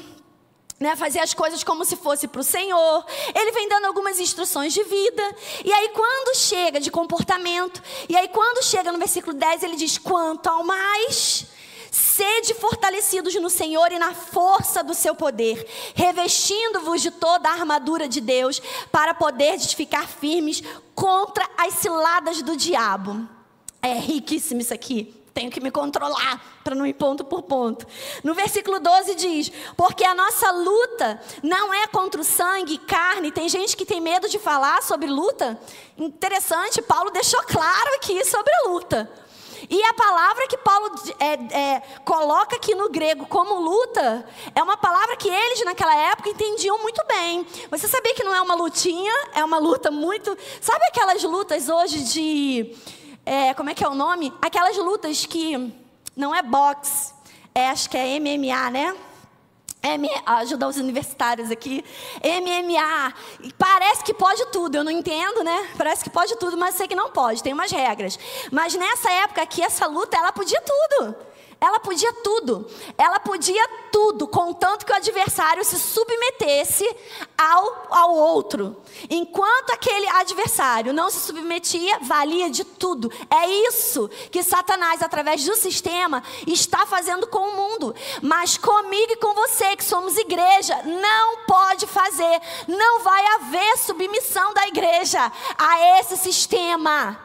né, 0.77 0.93
fazer 0.95 1.19
as 1.19 1.33
coisas 1.33 1.63
como 1.63 1.85
se 1.85 1.95
fosse 1.95 2.27
para 2.27 2.41
o 2.41 2.43
Senhor. 2.43 3.05
Ele 3.33 3.51
vem 3.53 3.69
dando 3.69 3.85
algumas 3.85 4.19
instruções 4.19 4.73
de 4.73 4.83
vida. 4.83 5.35
E 5.63 5.71
aí, 5.71 5.89
quando 5.89 6.35
chega 6.35 6.79
de 6.79 6.91
comportamento, 6.91 7.81
e 8.09 8.15
aí, 8.15 8.27
quando 8.27 8.63
chega 8.63 8.91
no 8.91 8.99
versículo 8.99 9.33
10, 9.33 9.63
ele 9.63 9.77
diz: 9.77 9.97
quanto 9.97 10.47
ao 10.47 10.63
mais. 10.63 11.54
Sede 11.95 12.53
fortalecidos 12.55 13.33
no 13.35 13.49
Senhor 13.49 13.89
e 13.89 13.97
na 13.97 14.13
força 14.13 14.83
do 14.83 14.93
seu 14.93 15.15
poder, 15.15 15.65
revestindo-vos 15.95 17.01
de 17.01 17.09
toda 17.09 17.47
a 17.47 17.53
armadura 17.53 18.05
de 18.05 18.19
Deus, 18.19 18.61
para 18.91 19.13
poderes 19.13 19.71
ficar 19.71 20.05
firmes 20.05 20.61
contra 20.93 21.49
as 21.57 21.75
ciladas 21.75 22.41
do 22.41 22.57
diabo. 22.57 23.25
É 23.81 23.93
riquíssimo 23.93 24.59
isso 24.59 24.73
aqui 24.73 25.21
tenho 25.35 25.51
que 25.51 25.59
me 25.59 25.69
controlar 25.69 26.61
para 26.63 26.73
não 26.73 26.87
ir 26.87 26.93
ponto 26.93 27.25
por 27.25 27.41
ponto. 27.43 27.85
No 28.23 28.33
versículo 28.33 28.79
12 28.79 29.15
diz: 29.15 29.51
Porque 29.75 30.05
a 30.05 30.15
nossa 30.15 30.49
luta 30.49 31.21
não 31.43 31.73
é 31.73 31.85
contra 31.87 32.21
o 32.21 32.23
sangue 32.23 32.75
e 32.75 32.77
carne. 32.77 33.33
Tem 33.33 33.49
gente 33.49 33.75
que 33.75 33.85
tem 33.85 33.99
medo 33.99 34.29
de 34.29 34.39
falar 34.39 34.81
sobre 34.81 35.07
luta. 35.07 35.59
Interessante, 35.97 36.81
Paulo 36.81 37.11
deixou 37.11 37.43
claro 37.43 37.95
aqui 37.95 38.23
sobre 38.23 38.49
a 38.53 38.69
luta. 38.69 39.24
E 39.69 39.83
a 39.83 39.93
palavra 39.93 40.47
que 40.47 40.57
Paulo 40.57 40.91
é, 41.19 41.33
é, 41.57 41.79
coloca 42.03 42.55
aqui 42.55 42.75
no 42.75 42.89
grego 42.89 43.25
como 43.25 43.59
luta 43.59 44.25
é 44.53 44.61
uma 44.61 44.77
palavra 44.77 45.15
que 45.15 45.29
eles 45.29 45.63
naquela 45.65 45.95
época 46.11 46.29
entendiam 46.29 46.79
muito 46.81 47.03
bem. 47.07 47.45
Você 47.69 47.87
sabia 47.87 48.13
que 48.13 48.23
não 48.23 48.33
é 48.33 48.41
uma 48.41 48.55
lutinha, 48.55 49.13
é 49.33 49.43
uma 49.43 49.57
luta 49.57 49.89
muito. 49.89 50.37
Sabe 50.61 50.85
aquelas 50.85 51.23
lutas 51.23 51.69
hoje 51.69 52.03
de. 52.03 52.75
É, 53.25 53.53
como 53.53 53.69
é 53.69 53.73
que 53.73 53.83
é 53.83 53.87
o 53.87 53.95
nome? 53.95 54.31
Aquelas 54.41 54.77
lutas 54.77 55.25
que 55.25 55.73
não 56.15 56.33
é 56.33 56.41
boxe, 56.41 57.13
é, 57.53 57.69
acho 57.69 57.89
que 57.89 57.97
é 57.97 58.19
MMA, 58.19 58.69
né? 58.69 58.95
Ajudar 60.25 60.67
os 60.67 60.77
universitários 60.77 61.51
aqui. 61.51 61.83
MMA. 62.23 63.13
Parece 63.57 64.03
que 64.03 64.13
pode 64.13 64.45
tudo, 64.47 64.75
eu 64.75 64.83
não 64.83 64.91
entendo, 64.91 65.43
né? 65.43 65.69
Parece 65.77 66.03
que 66.03 66.09
pode 66.09 66.35
tudo, 66.37 66.57
mas 66.57 66.75
sei 66.75 66.87
que 66.87 66.95
não 66.95 67.11
pode, 67.11 67.43
tem 67.43 67.53
umas 67.53 67.71
regras. 67.71 68.17
Mas 68.51 68.73
nessa 68.75 69.11
época 69.11 69.41
aqui, 69.41 69.61
essa 69.61 69.85
luta, 69.87 70.17
ela 70.17 70.31
podia 70.31 70.61
tudo. 70.61 71.15
Ela 71.59 71.79
podia 71.79 72.11
tudo. 72.13 72.69
Ela 72.97 73.19
podia 73.19 73.67
tudo, 73.91 74.27
contanto 74.27 74.85
que 74.85 74.91
o 74.91 74.95
adversário 74.95 75.63
se 75.63 75.79
submetesse 75.79 76.85
ao, 77.37 77.87
ao 77.89 78.15
outro. 78.15 78.75
Enquanto 79.09 79.71
aquele 79.71 80.07
adversário 80.07 80.93
não 80.93 81.09
se 81.09 81.19
submetia, 81.19 81.99
valia 82.01 82.49
de 82.49 82.63
tudo. 82.63 83.11
É 83.29 83.47
isso 83.67 84.09
que 84.31 84.43
Satanás, 84.43 85.01
através 85.01 85.43
do 85.45 85.55
sistema, 85.55 86.23
está 86.45 86.85
fazendo 86.85 87.27
com 87.27 87.39
o 87.39 87.55
mundo. 87.55 87.95
Mas 88.21 88.57
comigo 88.57 89.13
e 89.13 89.17
com 89.17 89.33
você, 89.33 89.75
que 89.75 89.83
somos 89.83 90.17
igreja, 90.17 90.81
não 90.83 91.45
pode 91.45 91.87
fazer. 91.87 92.41
Não 92.67 92.99
vai 92.99 93.25
haver 93.35 93.77
submissão 93.77 94.53
da 94.53 94.67
igreja 94.67 95.31
a 95.57 95.99
esse 95.99 96.17
sistema. 96.17 97.24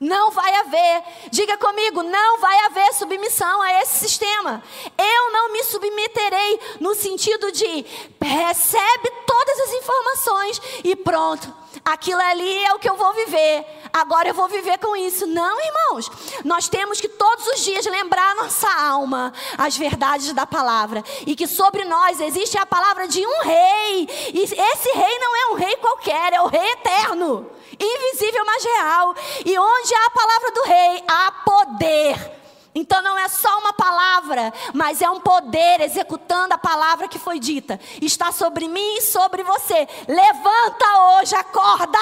Não 0.00 0.30
vai 0.30 0.54
haver. 0.54 1.02
Diga 1.30 1.56
comigo, 1.56 2.04
não 2.04 2.38
vai 2.38 2.56
haver 2.66 2.94
submissão 2.94 3.60
a 3.60 3.82
esse 3.82 3.98
sistema. 3.98 4.62
Eu 4.96 5.32
não 5.32 5.52
me 5.52 5.62
submeterei 5.64 6.60
no 6.78 6.94
sentido 6.94 7.50
de 7.50 7.84
recebe 8.22 9.10
todas 9.26 9.60
as 9.60 9.72
informações 9.72 10.62
e 10.84 10.94
pronto. 10.94 11.52
Aquilo 11.84 12.20
ali 12.20 12.64
é 12.64 12.74
o 12.74 12.78
que 12.78 12.88
eu 12.88 12.96
vou 12.96 13.12
viver. 13.12 13.64
Agora 13.92 14.28
eu 14.28 14.34
vou 14.34 14.46
viver 14.46 14.78
com 14.78 14.94
isso. 14.94 15.26
Não, 15.26 15.58
irmãos. 15.60 16.10
Nós 16.44 16.68
temos 16.68 17.00
que 17.00 17.08
todos 17.08 17.46
os 17.48 17.64
dias 17.64 17.84
lembrar 17.86 18.36
nossa 18.36 18.68
alma 18.70 19.32
as 19.56 19.76
verdades 19.76 20.32
da 20.32 20.46
palavra. 20.46 21.02
E 21.26 21.34
que 21.34 21.46
sobre 21.48 21.84
nós 21.84 22.20
existe 22.20 22.56
a 22.56 22.66
palavra 22.66 23.08
de 23.08 23.26
um 23.26 23.42
rei. 23.42 24.08
E 24.32 24.42
esse 24.42 24.92
rei 24.92 25.18
não 25.18 25.36
é 25.36 25.46
um 25.52 25.54
rei 25.54 25.76
qualquer, 25.76 26.34
é 26.34 26.40
o 26.40 26.46
rei 26.46 26.72
eterno 26.72 27.57
invisível, 27.80 28.44
mas 28.44 28.64
real. 28.64 29.14
E 29.44 29.58
onde 29.58 29.94
há 29.94 30.06
a 30.06 30.10
palavra 30.10 30.50
do 30.52 30.62
rei, 30.62 31.04
há 31.06 31.32
poder. 31.44 32.38
Então 32.74 33.02
não 33.02 33.18
é 33.18 33.28
só 33.28 33.58
uma 33.58 33.72
palavra, 33.72 34.52
mas 34.72 35.02
é 35.02 35.10
um 35.10 35.20
poder 35.20 35.80
executando 35.80 36.54
a 36.54 36.58
palavra 36.58 37.08
que 37.08 37.18
foi 37.18 37.38
dita. 37.40 37.80
Está 38.00 38.30
sobre 38.30 38.68
mim 38.68 38.96
e 38.96 39.02
sobre 39.02 39.42
você. 39.42 39.88
Levanta 40.06 41.18
hoje, 41.18 41.34
acorda. 41.34 41.98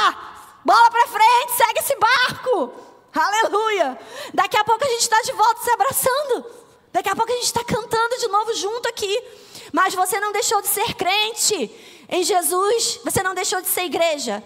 Bola 0.64 0.90
para 0.90 1.06
frente, 1.06 1.52
segue 1.56 1.78
esse 1.78 1.96
barco. 1.96 2.72
Aleluia. 3.14 3.98
Daqui 4.34 4.58
a 4.58 4.64
pouco 4.64 4.84
a 4.84 4.88
gente 4.88 5.00
está 5.00 5.20
de 5.22 5.32
volta 5.32 5.62
se 5.62 5.70
abraçando. 5.70 6.44
Daqui 6.92 7.08
a 7.08 7.16
pouco 7.16 7.32
a 7.32 7.36
gente 7.36 7.44
está 7.44 7.64
cantando 7.64 8.18
de 8.18 8.28
novo 8.28 8.54
junto 8.54 8.88
aqui. 8.88 9.22
Mas 9.72 9.94
você 9.94 10.20
não 10.20 10.32
deixou 10.32 10.60
de 10.60 10.68
ser 10.68 10.94
crente 10.94 11.70
em 12.08 12.22
Jesus. 12.22 13.00
Você 13.04 13.22
não 13.22 13.34
deixou 13.34 13.62
de 13.62 13.68
ser 13.68 13.84
igreja. 13.84 14.42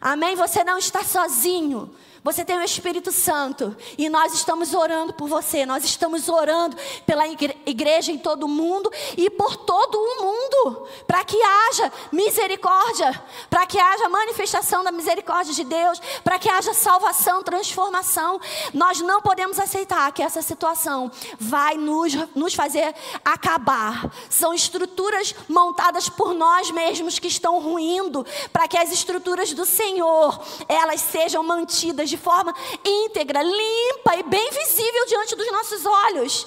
Amém? 0.00 0.36
Você 0.36 0.62
não 0.64 0.78
está 0.78 1.02
sozinho. 1.02 1.90
Você 2.24 2.44
tem 2.44 2.58
o 2.58 2.62
Espírito 2.62 3.12
Santo 3.12 3.76
e 3.96 4.08
nós 4.08 4.34
estamos 4.34 4.74
orando 4.74 5.12
por 5.12 5.28
você, 5.28 5.64
nós 5.64 5.84
estamos 5.84 6.28
orando 6.28 6.76
pela 7.04 7.26
igreja 7.28 8.10
em 8.10 8.18
todo 8.18 8.44
o 8.44 8.48
mundo 8.48 8.90
e 9.16 9.30
por 9.30 9.56
todo 9.56 9.96
o 9.96 10.22
mundo, 10.22 10.88
para 11.06 11.24
que 11.24 11.40
haja 11.40 11.92
misericórdia, 12.10 13.22
para 13.48 13.66
que 13.66 13.78
haja 13.78 14.08
manifestação 14.08 14.82
da 14.82 14.90
misericórdia 14.90 15.54
de 15.54 15.64
Deus, 15.64 16.00
para 16.24 16.38
que 16.38 16.48
haja 16.48 16.74
salvação, 16.74 17.42
transformação. 17.42 18.40
Nós 18.74 19.00
não 19.00 19.22
podemos 19.22 19.58
aceitar 19.58 20.10
que 20.12 20.22
essa 20.22 20.42
situação 20.42 21.10
vai 21.38 21.76
nos, 21.76 22.14
nos 22.34 22.54
fazer 22.54 22.94
acabar. 23.24 24.10
São 24.28 24.52
estruturas 24.52 25.34
montadas 25.48 26.08
por 26.08 26.34
nós 26.34 26.70
mesmos 26.70 27.18
que 27.18 27.28
estão 27.28 27.60
ruindo, 27.60 28.26
para 28.52 28.66
que 28.66 28.76
as 28.76 28.90
estruturas 28.90 29.52
do 29.52 29.64
Senhor 29.64 30.40
elas 30.68 31.00
sejam 31.00 31.42
mantidas 31.42 32.08
de 32.08 32.15
de 32.16 32.22
forma 32.22 32.54
íntegra, 32.84 33.42
limpa 33.42 34.16
e 34.16 34.22
bem 34.22 34.50
visível 34.50 35.06
diante 35.06 35.36
dos 35.36 35.52
nossos 35.52 35.84
olhos. 35.84 36.46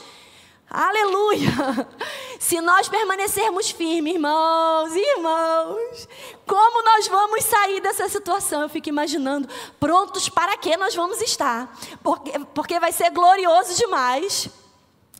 Aleluia! 0.69 1.49
Se 2.39 2.61
nós 2.61 2.87
permanecermos 2.87 3.71
firmes, 3.71 4.13
irmãos 4.13 4.95
e 4.95 4.99
irmãos, 4.99 6.07
como 6.45 6.83
nós 6.83 7.07
vamos 7.07 7.43
sair 7.43 7.81
dessa 7.81 8.07
situação? 8.07 8.61
Eu 8.61 8.69
fico 8.69 8.89
imaginando, 8.89 9.47
prontos 9.79 10.29
para 10.29 10.57
que 10.57 10.75
nós 10.77 10.95
vamos 10.95 11.21
estar? 11.21 11.75
Porque, 12.03 12.37
porque 12.53 12.79
vai 12.79 12.91
ser 12.91 13.09
glorioso 13.09 13.75
demais, 13.75 14.49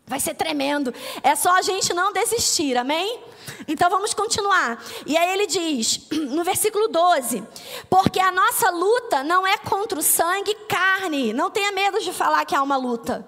vai 0.10 0.20
ser 0.20 0.34
tremendo. 0.34 0.92
É 1.22 1.36
só 1.36 1.52
a 1.52 1.62
gente 1.62 1.94
não 1.94 2.12
desistir, 2.12 2.76
amém? 2.76 3.24
Então 3.68 3.92
vamos 3.92 4.12
continuar. 4.12 4.84
E 5.06 5.16
aí 5.16 5.32
ele 5.34 5.46
diz, 5.46 6.08
no 6.12 6.44
versículo 6.44 6.88
12: 6.88 7.44
Porque 7.88 8.20
a 8.20 8.32
nossa 8.32 8.72
luta 8.72 9.24
não 9.24 9.46
é 9.46 9.56
contra 9.58 10.00
o 10.00 10.02
sangue 10.02 10.50
e 10.50 10.56
carne. 10.66 11.32
Não 11.32 11.52
tenha 11.52 11.72
medo 11.72 12.00
de 12.02 12.12
falar 12.12 12.44
que 12.44 12.56
há 12.56 12.64
uma 12.64 12.76
luta. 12.76 13.24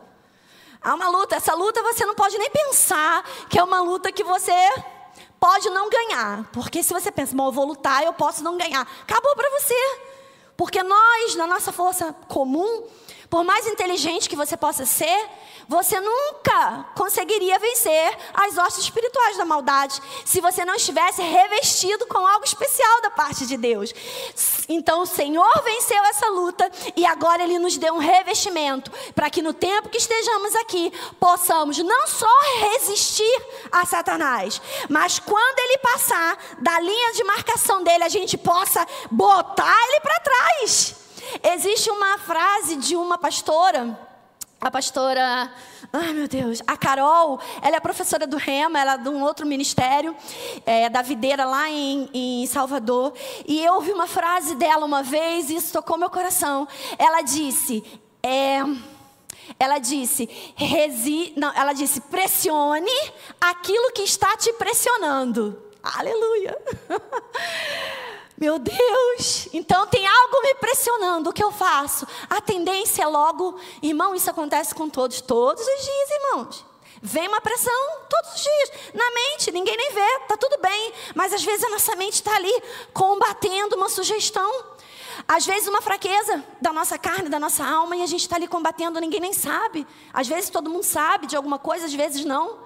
Há 0.82 0.96
uma 0.96 1.08
luta. 1.08 1.36
Essa 1.36 1.54
luta 1.54 1.84
você 1.84 2.04
não 2.04 2.16
pode 2.16 2.36
nem 2.40 2.50
pensar 2.50 3.24
que 3.48 3.60
é 3.60 3.64
uma 3.64 3.80
luta 3.80 4.12
que 4.12 4.24
você 4.24 4.52
pode 5.40 5.70
não 5.70 5.88
ganhar. 5.88 6.50
Porque 6.52 6.82
se 6.82 6.92
você 6.92 7.12
pensa, 7.12 7.36
bom, 7.36 7.50
eu 7.50 7.52
vou 7.52 7.66
lutar, 7.66 8.04
eu 8.04 8.14
posso 8.14 8.44
não 8.44 8.58
ganhar. 8.58 8.88
Acabou 9.04 9.36
para 9.36 9.52
você. 9.52 10.00
Porque 10.58 10.82
nós, 10.82 11.36
na 11.36 11.46
nossa 11.46 11.72
força 11.72 12.12
comum, 12.28 12.88
Por 13.32 13.46
mais 13.46 13.66
inteligente 13.66 14.28
que 14.28 14.36
você 14.36 14.58
possa 14.58 14.86
ser, 14.86 15.30
você 15.66 16.02
nunca 16.02 16.86
conseguiria 16.98 17.58
vencer 17.60 18.18
as 18.34 18.58
hostes 18.58 18.84
espirituais 18.84 19.38
da 19.38 19.46
maldade 19.46 20.02
se 20.26 20.42
você 20.42 20.66
não 20.66 20.76
estivesse 20.76 21.22
revestido 21.22 22.06
com 22.08 22.28
algo 22.28 22.44
especial 22.44 23.02
da 23.02 23.10
parte 23.10 23.48
de 23.48 23.56
Deus. 23.56 23.94
Então 24.68 25.04
o 25.04 25.06
Senhor 25.06 25.64
venceu 25.64 26.04
essa 26.08 26.28
luta 26.28 26.70
e 26.94 27.06
agora 27.06 27.42
Ele 27.42 27.58
nos 27.58 27.78
deu 27.78 27.94
um 27.94 28.00
revestimento 28.00 28.92
para 29.16 29.30
que 29.30 29.42
no 29.42 29.54
tempo 29.54 29.88
que 29.88 29.98
estejamos 29.98 30.54
aqui 30.58 30.92
possamos 31.18 31.78
não 31.78 32.08
só 32.08 32.28
resistir 32.60 33.42
a 33.72 33.86
Satanás, 33.86 34.62
mas 34.90 35.20
quando 35.20 35.60
ele 35.60 35.78
passar 35.78 36.38
da 36.60 36.78
linha 36.82 37.14
de 37.14 37.24
marcação 37.24 37.82
dele, 37.82 38.04
a 38.04 38.10
gente 38.10 38.38
possa 38.38 38.86
botar 39.10 39.78
ele 39.88 40.02
para 40.02 40.20
trás. 40.20 41.01
Existe 41.44 41.90
uma 41.90 42.18
frase 42.18 42.76
de 42.78 42.96
uma 42.96 43.18
pastora 43.18 43.98
a 44.62 44.70
pastora, 44.70 45.52
ai 45.92 46.14
meu 46.14 46.28
Deus, 46.28 46.62
a 46.68 46.78
Carol, 46.78 47.40
ela 47.64 47.78
é 47.78 47.80
professora 47.80 48.28
do 48.28 48.38
Rema, 48.38 48.80
ela 48.80 48.94
é 48.94 48.98
de 49.00 49.10
um 49.10 49.24
outro 49.24 49.44
ministério, 49.44 50.16
é, 50.68 50.88
da 50.88 51.02
videira 51.02 51.46
lá 51.46 51.68
em, 51.68 52.08
em 52.14 52.46
Salvador. 52.46 53.12
E 53.48 53.60
eu 53.66 53.74
ouvi 53.74 53.92
uma 53.92 54.06
frase 54.06 54.54
dela 54.54 54.86
uma 54.86 55.02
vez 55.02 55.50
e 55.50 55.56
isso 55.56 55.74
tocou 55.74 55.98
meu 55.98 56.12
coração. 56.12 56.68
Ela 57.00 57.24
disse, 57.24 57.84
é, 58.22 58.60
ela 59.60 59.80
disse, 59.80 60.30
resi, 60.56 61.34
não, 61.36 61.52
ela 61.56 61.74
disse, 61.74 62.00
pressione 62.00 62.92
aquilo 63.40 63.92
que 63.94 64.04
está 64.04 64.38
te 64.38 64.54
pressionando. 64.54 65.60
Aleluia. 65.82 66.56
Meu 68.42 68.58
Deus, 68.58 69.48
então 69.54 69.86
tem 69.86 70.04
algo 70.04 70.42
me 70.42 70.56
pressionando, 70.56 71.30
o 71.30 71.34
que 71.34 71.44
eu 71.44 71.52
faço? 71.52 72.08
A 72.28 72.42
tendência 72.42 73.04
é 73.04 73.06
logo, 73.06 73.56
irmão, 73.84 74.16
isso 74.16 74.32
acontece 74.32 74.74
com 74.74 74.90
todos, 74.90 75.22
todos 75.22 75.62
os 75.62 75.86
dias, 75.86 76.10
irmãos. 76.10 76.66
Vem 77.04 77.28
uma 77.28 77.40
pressão 77.40 77.72
todos 78.10 78.34
os 78.34 78.42
dias, 78.42 78.72
na 78.96 79.12
mente, 79.12 79.52
ninguém 79.52 79.78
nem 79.78 79.92
vê, 79.92 80.20
tá 80.28 80.36
tudo 80.38 80.58
bem, 80.60 80.92
mas 81.14 81.32
às 81.34 81.44
vezes 81.44 81.64
a 81.64 81.70
nossa 81.70 81.96
mente 81.96 82.14
está 82.14 82.36
ali 82.36 82.52
combatendo 82.92 83.76
uma 83.76 83.90
sugestão. 83.90 84.52
Às 85.28 85.46
vezes 85.46 85.68
uma 85.68 85.82
fraqueza 85.82 86.44
da 86.60 86.74
nossa 86.74 86.98
carne, 86.98 87.30
da 87.30 87.40
nossa 87.40 87.64
alma, 87.64 87.96
e 87.96 88.02
a 88.02 88.08
gente 88.08 88.22
está 88.22 88.38
ali 88.38 88.48
combatendo, 88.48 89.00
ninguém 89.00 89.20
nem 89.20 89.34
sabe. 89.34 89.86
Às 90.12 90.28
vezes 90.28 90.50
todo 90.50 90.68
mundo 90.68 90.84
sabe 90.84 91.28
de 91.28 91.36
alguma 91.36 91.60
coisa, 91.60 91.86
às 91.86 91.94
vezes 91.94 92.26
não. 92.26 92.60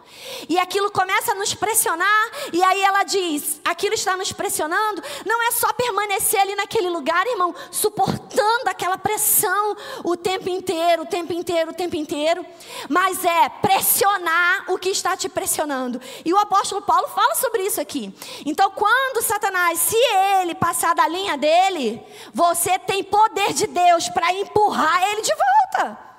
E 0.50 0.58
aquilo 0.58 0.92
começa 0.92 1.32
a 1.32 1.36
nos 1.36 1.54
pressionar, 1.54 2.32
e 2.52 2.64
aí 2.64 2.82
ela 2.82 3.04
diz: 3.04 3.62
aquilo 3.64 3.94
está 3.94 4.16
nos 4.16 4.32
pressionando, 4.32 5.04
não 5.26 5.42
é 5.48 5.52
só 5.52 5.72
permanecer 5.74 6.40
ali 6.40 6.56
naquele 6.56 6.90
lugar, 6.90 7.26
irmão, 7.28 7.54
suportando 7.72 8.70
aquela 8.70 8.98
pressão 8.98 9.76
o 10.04 10.16
tempo 10.16 10.50
inteiro, 10.50 11.04
o 11.04 11.06
tempo 11.06 11.34
inteiro, 11.34 11.72
o 11.72 11.74
tempo 11.74 11.96
inteiro, 11.96 12.46
mas 12.90 13.24
é 13.24 13.50
pressionar 13.50 14.66
o 14.72 14.78
que 14.78 14.90
está 14.90 15.16
te 15.16 15.30
pressionando. 15.30 16.02
E 16.24 16.34
o 16.34 16.38
apóstolo 16.38 16.82
Paulo 16.82 17.08
fala 17.10 17.36
sobre 17.36 17.64
isso 17.64 17.80
aqui. 17.80 18.14
Então, 18.46 18.72
quando 18.72 19.24
Satanás, 19.24 19.80
se 19.80 19.98
ele 20.40 20.56
passar 20.56 20.94
da 20.96 21.08
linha 21.08 21.38
dele, 21.38 22.02
você 22.34 22.78
tem 22.80 23.04
poder 23.04 23.54
de 23.54 23.68
Deus 23.68 24.10
para 24.10 24.34
empurrar 24.34 25.04
ele 25.12 25.22
de 25.22 25.34
volta. 25.34 26.15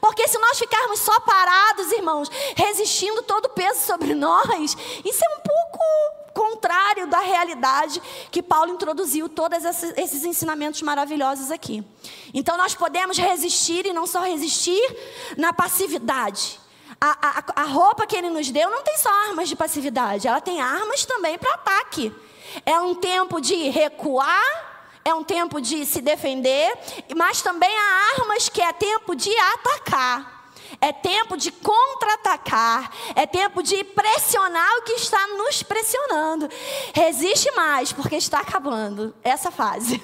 Porque 0.00 0.26
se 0.28 0.38
nós 0.38 0.58
ficarmos 0.58 1.00
só 1.00 1.18
parados, 1.20 1.92
irmãos, 1.92 2.30
resistindo 2.54 3.22
todo 3.22 3.46
o 3.46 3.50
peso 3.50 3.80
sobre 3.80 4.12
nós, 4.16 4.76
isso 5.04 5.24
é 5.24 5.36
um 5.36 5.40
pouco 5.40 5.78
contrário 6.34 7.06
da 7.06 7.20
realidade 7.20 8.02
que 8.30 8.42
Paulo 8.42 8.72
introduziu 8.72 9.26
todos 9.28 9.64
esses 9.96 10.24
ensinamentos 10.24 10.82
maravilhosos 10.82 11.50
aqui. 11.50 11.82
Então 12.34 12.58
nós 12.58 12.74
podemos 12.74 13.16
resistir 13.16 13.86
e 13.86 13.92
não 13.92 14.06
só 14.06 14.20
resistir 14.20 14.82
na 15.38 15.52
passividade. 15.52 16.60
A, 17.00 17.40
a, 17.56 17.62
a 17.62 17.64
roupa 17.64 18.06
que 18.06 18.16
ele 18.16 18.30
nos 18.30 18.50
deu 18.50 18.70
não 18.70 18.82
tem 18.82 18.96
só 18.98 19.10
armas 19.28 19.48
de 19.48 19.56
passividade, 19.56 20.28
ela 20.28 20.40
tem 20.40 20.60
armas 20.60 21.04
também 21.04 21.38
para 21.38 21.54
ataque. 21.54 22.12
É 22.64 22.78
um 22.80 22.94
tempo 22.94 23.40
de 23.40 23.68
recuar 23.68 24.65
é 25.06 25.14
um 25.14 25.22
tempo 25.22 25.60
de 25.60 25.86
se 25.86 26.00
defender, 26.00 26.76
mas 27.14 27.40
também 27.40 27.70
há 27.70 28.18
armas 28.18 28.48
que 28.48 28.60
é 28.60 28.72
tempo 28.72 29.14
de 29.14 29.30
atacar. 29.38 30.35
É 30.80 30.92
tempo 30.92 31.36
de 31.36 31.50
contra-atacar. 31.50 32.90
É 33.14 33.26
tempo 33.26 33.62
de 33.62 33.82
pressionar 33.84 34.70
o 34.78 34.82
que 34.82 34.92
está 34.92 35.26
nos 35.28 35.62
pressionando. 35.62 36.48
Resiste 36.94 37.50
mais, 37.52 37.92
porque 37.92 38.16
está 38.16 38.40
acabando 38.40 39.14
essa 39.22 39.50
fase. 39.50 40.02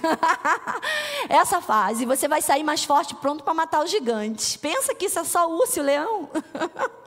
essa 1.28 1.60
fase. 1.60 2.04
Você 2.04 2.28
vai 2.28 2.42
sair 2.42 2.62
mais 2.62 2.84
forte, 2.84 3.14
pronto 3.14 3.44
para 3.44 3.54
matar 3.54 3.84
os 3.84 3.90
gigantes. 3.90 4.56
Pensa 4.56 4.94
que 4.94 5.06
isso 5.06 5.18
é 5.18 5.24
só 5.24 5.48
o 5.48 5.58
urso 5.58 5.78
e 5.78 5.80
o 5.80 5.84
leão? 5.84 6.30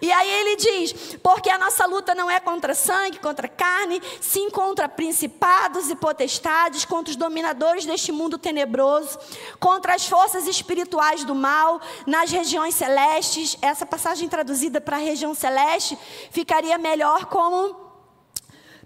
E 0.00 0.10
aí 0.10 0.28
ele 0.28 0.56
diz: 0.56 1.16
porque 1.22 1.48
a 1.48 1.58
nossa 1.58 1.86
luta 1.86 2.14
não 2.14 2.30
é 2.30 2.40
contra 2.40 2.74
sangue, 2.74 3.18
contra 3.18 3.48
carne, 3.48 4.02
sim 4.20 4.50
contra 4.50 4.88
principados 4.88 5.90
e 5.90 5.96
potestades, 5.96 6.84
contra 6.84 7.10
os 7.10 7.16
dominadores 7.16 7.86
deste 7.86 8.10
mundo 8.10 8.36
tenebroso, 8.38 9.18
contra 9.60 9.94
as 9.94 10.06
forças 10.06 10.46
espirituais 10.46 11.24
do 11.24 11.34
mal 11.34 11.80
nas 12.06 12.30
regiões 12.30 12.74
celestes. 12.74 12.93
Essa 13.62 13.84
passagem 13.84 14.28
traduzida 14.28 14.80
para 14.80 14.96
a 14.96 15.00
região 15.00 15.34
celeste 15.34 15.98
ficaria 16.30 16.78
melhor 16.78 17.26
como 17.26 17.76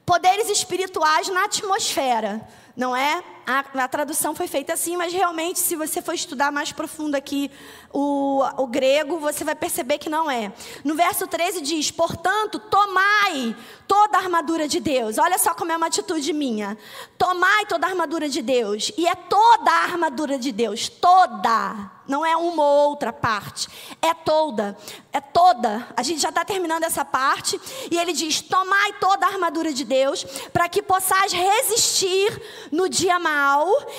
poderes 0.06 0.48
espirituais 0.48 1.28
na 1.28 1.44
atmosfera, 1.44 2.40
não 2.76 2.96
é? 2.96 3.22
A, 3.50 3.84
a, 3.84 3.88
tradução 3.88 4.34
foi 4.34 4.46
feita 4.46 4.74
assim, 4.74 4.94
mas 4.94 5.10
realmente, 5.10 5.58
se 5.58 5.74
você 5.74 6.02
for 6.02 6.12
estudar 6.12 6.52
mais 6.52 6.70
profundo 6.70 7.14
aqui 7.14 7.50
o, 7.90 8.42
o 8.58 8.66
grego, 8.66 9.18
você 9.18 9.42
vai 9.42 9.54
perceber 9.54 9.96
que 9.96 10.10
não 10.10 10.30
é. 10.30 10.52
No 10.84 10.94
verso 10.94 11.26
13 11.26 11.62
diz: 11.62 11.90
Portanto, 11.90 12.58
tomai 12.58 13.56
toda 13.86 14.18
a 14.18 14.20
armadura 14.20 14.68
de 14.68 14.80
Deus. 14.80 15.16
Olha 15.16 15.38
só 15.38 15.54
como 15.54 15.72
é 15.72 15.76
uma 15.78 15.86
atitude 15.86 16.30
minha. 16.34 16.76
Tomai 17.16 17.64
toda 17.64 17.86
a 17.86 17.90
armadura 17.90 18.28
de 18.28 18.42
Deus. 18.42 18.92
E 18.98 19.08
é 19.08 19.14
toda 19.14 19.70
a 19.70 19.84
armadura 19.84 20.38
de 20.38 20.52
Deus. 20.52 20.90
Toda. 20.90 21.90
Não 22.06 22.24
é 22.24 22.36
uma 22.36 22.62
ou 22.62 22.90
outra 22.90 23.12
parte. 23.12 23.68
É 24.00 24.12
toda. 24.12 24.76
É 25.10 25.20
toda. 25.20 25.86
A 25.96 26.02
gente 26.02 26.20
já 26.20 26.28
está 26.28 26.44
terminando 26.44 26.84
essa 26.84 27.04
parte. 27.04 27.58
E 27.90 27.98
ele 27.98 28.12
diz: 28.12 28.42
Tomai 28.42 28.92
toda 29.00 29.26
a 29.26 29.30
armadura 29.30 29.72
de 29.72 29.84
Deus, 29.84 30.24
para 30.52 30.68
que 30.68 30.82
possais 30.82 31.32
resistir 31.32 32.42
no 32.70 32.88
dia 32.90 33.18
mal. 33.18 33.37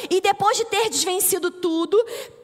E 0.10 0.21
depois 0.21 0.58
de 0.58 0.65
ter 0.65 0.89
desvencido 0.89 1.52
tudo, 1.52 1.97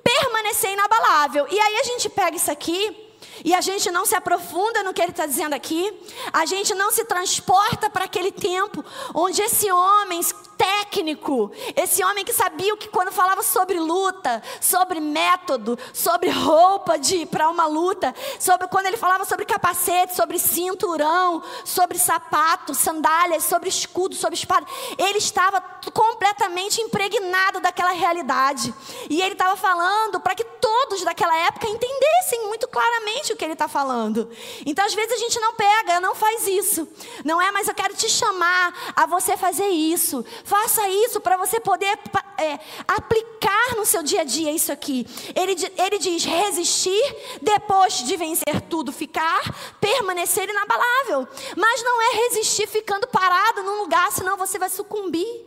permanecer 0.03 0.71
inabalável. 0.71 1.47
E 1.49 1.59
aí 1.59 1.77
a 1.77 1.83
gente 1.83 2.09
pega 2.09 2.35
isso 2.37 2.51
aqui 2.51 3.05
e 3.43 3.53
a 3.53 3.61
gente 3.61 3.91
não 3.91 4.05
se 4.05 4.15
aprofunda 4.15 4.83
no 4.83 4.93
que 4.93 5.01
ele 5.01 5.11
está 5.11 5.25
dizendo 5.25 5.53
aqui, 5.53 5.91
a 6.31 6.45
gente 6.45 6.73
não 6.73 6.91
se 6.91 7.03
transporta 7.05 7.89
para 7.89 8.05
aquele 8.05 8.31
tempo 8.31 8.83
onde 9.13 9.41
esse 9.41 9.69
homem 9.71 10.21
técnico, 10.57 11.51
esse 11.75 12.03
homem 12.03 12.25
que 12.25 12.33
sabia 12.33 12.75
que 12.77 12.87
quando 12.89 13.11
falava 13.11 13.43
sobre 13.43 13.79
luta, 13.79 14.41
sobre 14.61 14.99
método, 14.99 15.77
sobre 15.93 16.29
roupa 16.29 16.97
de 16.97 17.25
para 17.25 17.49
uma 17.49 17.65
luta, 17.65 18.13
sobre 18.39 18.67
quando 18.67 18.87
ele 18.87 18.97
falava 18.97 19.25
sobre 19.25 19.45
capacete, 19.45 20.15
sobre 20.15 20.39
cinturão, 20.39 21.43
sobre 21.63 21.97
sapato, 21.97 22.73
sandálias, 22.73 23.43
sobre 23.43 23.69
escudo, 23.69 24.15
sobre 24.15 24.35
espada, 24.35 24.65
ele 24.97 25.17
estava 25.17 25.61
completamente 25.93 26.81
impregnado 26.81 27.59
daquela 27.59 27.91
realidade. 27.91 28.73
E 29.09 29.21
ele 29.21 29.33
estava 29.33 29.55
falando 29.55 30.19
para 30.19 30.35
que 30.35 30.43
todos 30.43 31.03
daquela 31.03 31.35
época 31.47 31.67
entendessem 31.67 32.47
muito 32.47 32.67
claramente 32.67 33.33
o 33.33 33.35
que 33.35 33.43
ele 33.43 33.53
está 33.53 33.67
falando. 33.67 34.29
Então, 34.65 34.85
às 34.85 34.93
vezes 34.93 35.13
a 35.13 35.17
gente 35.17 35.39
não 35.39 35.53
pega, 35.53 35.99
não 35.99 36.15
faz 36.15 36.47
isso. 36.47 36.87
Não 37.23 37.41
é, 37.41 37.51
mas 37.51 37.67
eu 37.67 37.75
quero 37.75 37.93
te 37.95 38.09
chamar 38.09 38.93
a 38.95 39.05
você 39.05 39.37
fazer 39.37 39.67
isso. 39.67 40.25
Faça 40.55 40.87
isso 40.87 41.19
para 41.19 41.35
você 41.35 41.59
poder 41.59 41.99
é, 42.37 42.57
aplicar 42.87 43.75
no 43.75 43.85
seu 43.85 44.01
dia 44.01 44.21
a 44.21 44.23
dia 44.23 44.53
isso 44.53 44.71
aqui. 44.71 45.05
Ele, 45.35 45.53
ele 45.77 45.97
diz: 45.99 46.23
resistir 46.23 47.03
depois 47.41 47.95
de 47.95 48.15
vencer 48.15 48.61
tudo, 48.69 48.93
ficar, 48.93 49.41
permanecer 49.81 50.49
inabalável. 50.49 51.27
Mas 51.57 51.83
não 51.83 52.01
é 52.01 52.15
resistir 52.15 52.67
ficando 52.67 53.05
parado 53.05 53.63
num 53.63 53.81
lugar, 53.81 54.09
senão 54.13 54.37
você 54.37 54.57
vai 54.57 54.69
sucumbir. 54.69 55.45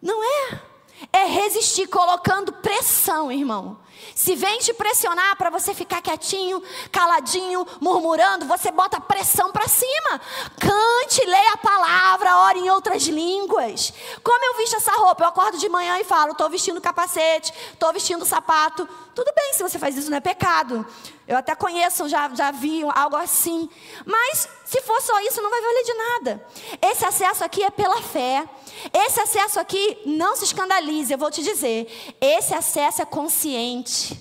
Não 0.00 0.24
é. 0.24 0.75
É 1.12 1.24
resistir 1.24 1.86
colocando 1.86 2.52
pressão, 2.52 3.30
irmão. 3.30 3.78
Se 4.14 4.34
vem 4.34 4.58
te 4.58 4.72
pressionar 4.72 5.36
para 5.36 5.50
você 5.50 5.74
ficar 5.74 6.00
quietinho, 6.00 6.62
caladinho, 6.90 7.66
murmurando, 7.80 8.46
você 8.46 8.70
bota 8.70 9.00
pressão 9.00 9.52
para 9.52 9.68
cima. 9.68 10.20
Cante, 10.58 11.24
leia 11.26 11.52
a 11.52 11.58
palavra, 11.58 12.36
ore 12.38 12.60
em 12.60 12.70
outras 12.70 13.02
línguas. 13.04 13.92
Como 14.22 14.44
eu 14.44 14.56
visto 14.56 14.76
essa 14.76 14.92
roupa? 14.92 15.24
Eu 15.24 15.28
acordo 15.28 15.58
de 15.58 15.68
manhã 15.68 15.98
e 15.98 16.04
falo: 16.04 16.32
estou 16.32 16.48
vestindo 16.48 16.80
capacete, 16.80 17.52
estou 17.72 17.92
vestindo 17.92 18.24
sapato. 18.24 18.88
Tudo 19.14 19.32
bem 19.34 19.54
se 19.54 19.62
você 19.62 19.78
faz 19.78 19.96
isso, 19.96 20.10
não 20.10 20.18
é 20.18 20.20
pecado. 20.20 20.86
Eu 21.26 21.36
até 21.36 21.54
conheço, 21.54 22.08
já, 22.08 22.28
já 22.34 22.50
vi 22.50 22.82
algo 22.94 23.16
assim. 23.16 23.68
Mas 24.04 24.48
se 24.66 24.82
for 24.82 25.00
só 25.00 25.20
isso, 25.20 25.40
não 25.40 25.48
vai 25.48 25.60
valer 25.60 25.84
de 25.84 25.94
nada. 25.94 26.46
Esse 26.82 27.04
acesso 27.04 27.44
aqui 27.44 27.62
é 27.62 27.70
pela 27.70 28.02
fé. 28.02 28.44
Esse 28.92 29.20
acesso 29.20 29.60
aqui, 29.60 29.98
não 30.04 30.34
se 30.34 30.44
escandalize, 30.44 31.12
eu 31.12 31.18
vou 31.18 31.30
te 31.30 31.40
dizer. 31.40 32.16
Esse 32.20 32.52
acesso 32.52 33.00
é 33.00 33.04
consciente. 33.04 34.18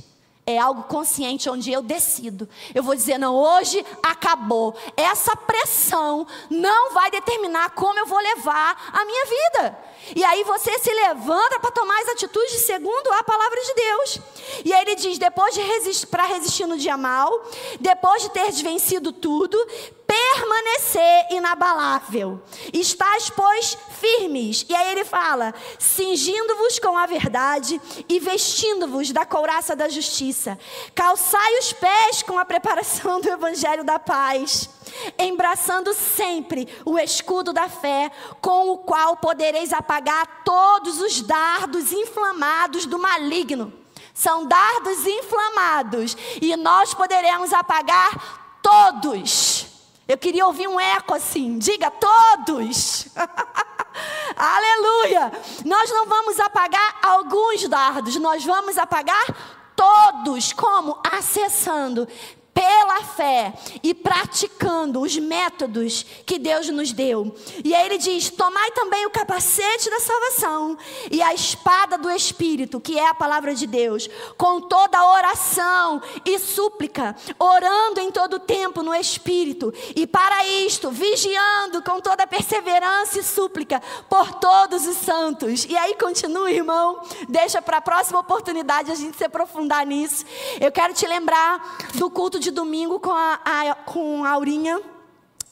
É 0.48 0.60
algo 0.60 0.84
consciente 0.84 1.50
onde 1.50 1.72
eu 1.72 1.82
decido. 1.82 2.48
Eu 2.76 2.84
vou 2.84 2.94
dizer, 2.94 3.18
não, 3.18 3.36
hoje 3.36 3.84
acabou. 4.04 4.76
Essa 4.96 5.36
pressão 5.36 6.28
não 6.52 6.94
vai 6.94 7.10
determinar 7.10 7.72
como 7.72 7.98
eu 7.98 8.06
vou 8.06 8.20
levar 8.20 8.92
a 8.94 9.04
minha 9.04 9.26
vida. 9.26 9.80
E 10.16 10.24
aí 10.24 10.44
você 10.44 10.78
se 10.78 10.94
levanta 10.94 11.60
para 11.60 11.72
tomar 11.72 12.00
as 12.02 12.10
atitudes 12.10 12.64
segundo 12.68 13.12
a 13.14 13.24
palavra 13.24 13.60
de 13.60 13.74
Deus. 13.74 14.20
E 14.64 14.72
aí 14.72 14.82
ele 14.84 14.96
diz: 14.96 15.18
depois 15.18 15.56
de 15.56 15.62
resistir, 15.62 16.06
para 16.06 16.26
resistir 16.26 16.68
no 16.68 16.78
dia 16.78 16.96
mal, 16.96 17.32
depois 17.80 18.22
de 18.22 18.30
ter 18.30 18.52
vencido 18.52 19.12
tudo, 19.12 19.58
permanecer 20.06 21.28
inabalável. 21.32 22.42
Estais, 22.74 23.30
pois, 23.30 23.78
firmes. 24.00 24.66
E 24.70 24.76
aí 24.76 24.92
ele 24.92 25.06
fala: 25.06 25.54
cingindo-vos 25.80 26.80
com 26.80 26.98
a 26.98 27.06
verdade 27.06 27.82
e 28.08 28.20
vestindo-vos 28.20 29.12
da 29.12 29.26
couraça 29.26 29.76
da 29.76 29.90
justiça. 29.90 30.58
Calçai 30.94 31.60
os 31.60 31.74
pés 31.74 32.24
com 32.24 32.38
a 32.38 32.46
preparação 32.46 33.20
do 33.20 33.30
evangelho 33.30 33.84
da 33.84 34.00
paz 34.00 34.70
embraçando 35.18 35.94
sempre 35.94 36.68
o 36.86 36.98
escudo 36.98 37.52
da 37.52 37.68
fé, 37.68 38.12
com 38.42 38.70
o 38.70 38.78
qual 38.78 39.18
podereis 39.18 39.74
apagar 39.74 40.44
todos 40.44 41.02
os 41.02 41.22
dardos 41.22 41.92
inflamados 41.92 42.86
do 42.86 43.00
maligno. 43.00 43.74
São 44.14 44.46
dardos 44.46 45.06
inflamados, 45.06 46.16
e 46.42 46.56
nós 46.56 46.94
poderemos 46.94 47.52
apagar 47.52 48.58
todos. 48.62 49.55
Eu 50.08 50.18
queria 50.18 50.46
ouvir 50.46 50.68
um 50.68 50.80
eco 50.80 51.16
assim, 51.16 51.58
diga 51.58 51.90
todos. 51.90 53.08
Aleluia! 54.38 55.32
Nós 55.66 55.90
não 55.90 56.06
vamos 56.06 56.40
apagar 56.40 57.00
alguns 57.02 57.68
dardos, 57.68 58.16
nós 58.18 58.46
vamos 58.46 58.78
apagar 58.78 59.26
todos. 59.76 60.54
Como? 60.54 61.00
Acessando 61.12 62.08
pela 62.56 63.04
fé 63.04 63.54
e 63.84 63.94
praticando 63.94 65.02
os 65.02 65.18
métodos 65.18 66.06
que 66.26 66.40
Deus 66.40 66.70
nos 66.70 66.94
deu. 66.94 67.36
E 67.64 67.76
aí 67.76 67.86
ele 67.86 67.98
diz: 67.98 68.30
Tomai 68.30 68.72
também 68.72 69.06
o 69.06 69.10
capacete 69.10 69.90
da 69.90 70.00
salvação 70.00 70.78
e 71.12 71.22
a 71.22 71.34
espada 71.34 71.98
do 71.98 72.10
Espírito, 72.10 72.80
que 72.80 72.98
é 72.98 73.10
a 73.10 73.14
palavra 73.14 73.54
de 73.54 73.68
Deus, 73.68 74.10
com 74.38 74.62
toda 74.62 75.06
oração 75.06 76.02
e 76.24 76.40
súplica, 76.40 77.14
orando 77.38 78.00
em 78.00 78.10
todo 78.10 78.40
tempo 78.40 78.82
no 78.82 78.96
Espírito, 78.96 79.74
e 79.94 80.08
para 80.08 80.48
isto, 80.48 80.90
vigiando 80.90 81.82
com 81.84 82.00
toda 82.00 82.26
perseverança 82.26 83.20
e 83.20 83.24
súplica 83.24 83.82
por 84.10 84.36
todos 84.36 84.88
os 84.88 84.96
santos. 84.96 85.66
E 85.66 85.76
aí 85.76 85.96
continua, 85.96 86.50
irmão, 86.50 87.02
deixa 87.28 87.62
para 87.62 87.78
a 87.78 87.82
próxima 87.82 88.20
oportunidade 88.20 88.92
a 88.92 88.96
gente 88.96 89.18
se 89.18 89.26
aprofundar 89.26 89.86
nisso. 89.86 90.24
Eu 90.62 90.72
quero 90.72 90.94
te 90.94 91.06
lembrar 91.06 91.78
do 91.96 92.10
culto 92.10 92.40
de 92.40 92.45
de 92.46 92.52
domingo 92.52 93.00
com 93.00 93.12
a, 93.12 93.40
a, 93.44 93.76
com 93.76 94.24
a 94.24 94.30
Aurinha. 94.30 94.80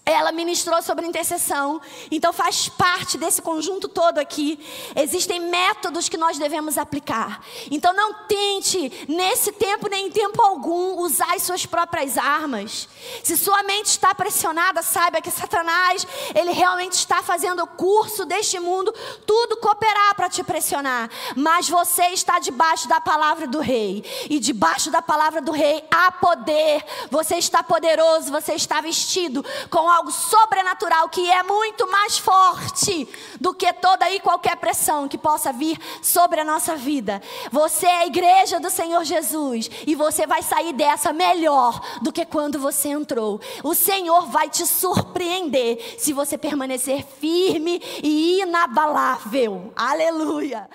Ela 0.06 0.34
ministrou 0.34 0.82
sobre 0.82 1.08
intercessão, 1.08 1.80
então 2.12 2.34
faz 2.34 2.68
parte 2.68 3.18
desse 3.18 3.42
conjunto 3.42 3.88
todo 3.88 4.18
aqui. 4.18 4.60
Existem 4.98 5.40
métodos 5.40 6.10
que 6.10 6.18
nós 6.18 6.38
devemos 6.38 6.78
aplicar. 6.78 7.42
Então 7.72 7.94
não 7.94 8.14
tente, 8.28 9.06
nesse 9.08 9.54
tempo 9.54 9.88
nem 9.88 10.08
em 10.08 10.12
tempo 10.12 10.42
algum, 10.42 10.98
usar 11.00 11.34
as 11.34 11.44
suas 11.44 11.66
próprias 11.66 12.18
armas. 12.18 12.90
Se 13.24 13.38
sua 13.38 13.64
mente 13.64 13.86
está 13.86 14.14
pressionada, 14.14 14.82
saiba 14.82 15.22
que 15.22 15.32
Satanás, 15.32 16.06
ele 16.36 16.52
realmente 16.52 16.96
está 16.96 17.24
fazendo 17.24 17.64
o 17.64 17.68
curso 17.68 18.26
deste 18.26 18.60
mundo, 18.60 18.94
tudo 19.26 19.56
cooperar 19.56 20.16
para 20.16 20.28
te 20.28 20.44
pressionar. 20.44 21.10
Mas 21.34 21.70
você 21.70 22.08
está 22.08 22.40
debaixo 22.40 22.90
da 22.90 23.00
palavra 23.00 23.48
do 23.48 23.62
rei. 23.62 24.04
E 24.30 24.38
debaixo 24.38 24.92
da 24.92 25.02
palavra 25.02 25.40
do 25.40 25.54
rei 25.54 25.82
há 25.90 26.12
poder. 26.12 26.84
Você 27.10 27.36
está 27.38 27.64
poderoso, 27.64 28.32
você 28.32 28.54
está 28.56 28.82
vestido 28.82 29.46
com 29.70 29.93
algo 29.94 30.12
sobrenatural 30.12 31.08
que 31.10 31.30
é 31.30 31.44
muito 31.44 31.90
mais 31.90 32.18
forte 32.18 33.08
do 33.40 33.54
que 33.54 33.72
toda 33.74 34.10
e 34.10 34.20
qualquer 34.20 34.58
pressão 34.58 35.08
que 35.08 35.18
possa 35.18 35.54
vir 35.54 35.80
sobre 36.02 36.42
a 36.42 36.46
nossa 36.46 36.76
vida. 36.76 37.22
Você 37.52 37.86
é 37.86 37.98
a 37.98 38.08
igreja 38.08 38.60
do 38.60 38.70
Senhor 38.70 39.04
Jesus 39.04 39.70
e 39.86 39.96
você 39.96 40.26
vai 40.26 40.42
sair 40.42 40.74
dessa 40.74 41.14
melhor 41.14 41.80
do 42.02 42.12
que 42.12 42.26
quando 42.26 42.60
você 42.60 42.90
entrou. 42.90 43.40
O 43.64 43.76
Senhor 43.76 44.28
vai 44.28 44.50
te 44.50 44.66
surpreender 44.66 45.96
se 45.98 46.14
você 46.14 46.38
permanecer 46.38 47.06
firme 47.20 47.82
e 48.02 48.42
inabalável. 48.42 49.72
Aleluia. 49.76 50.68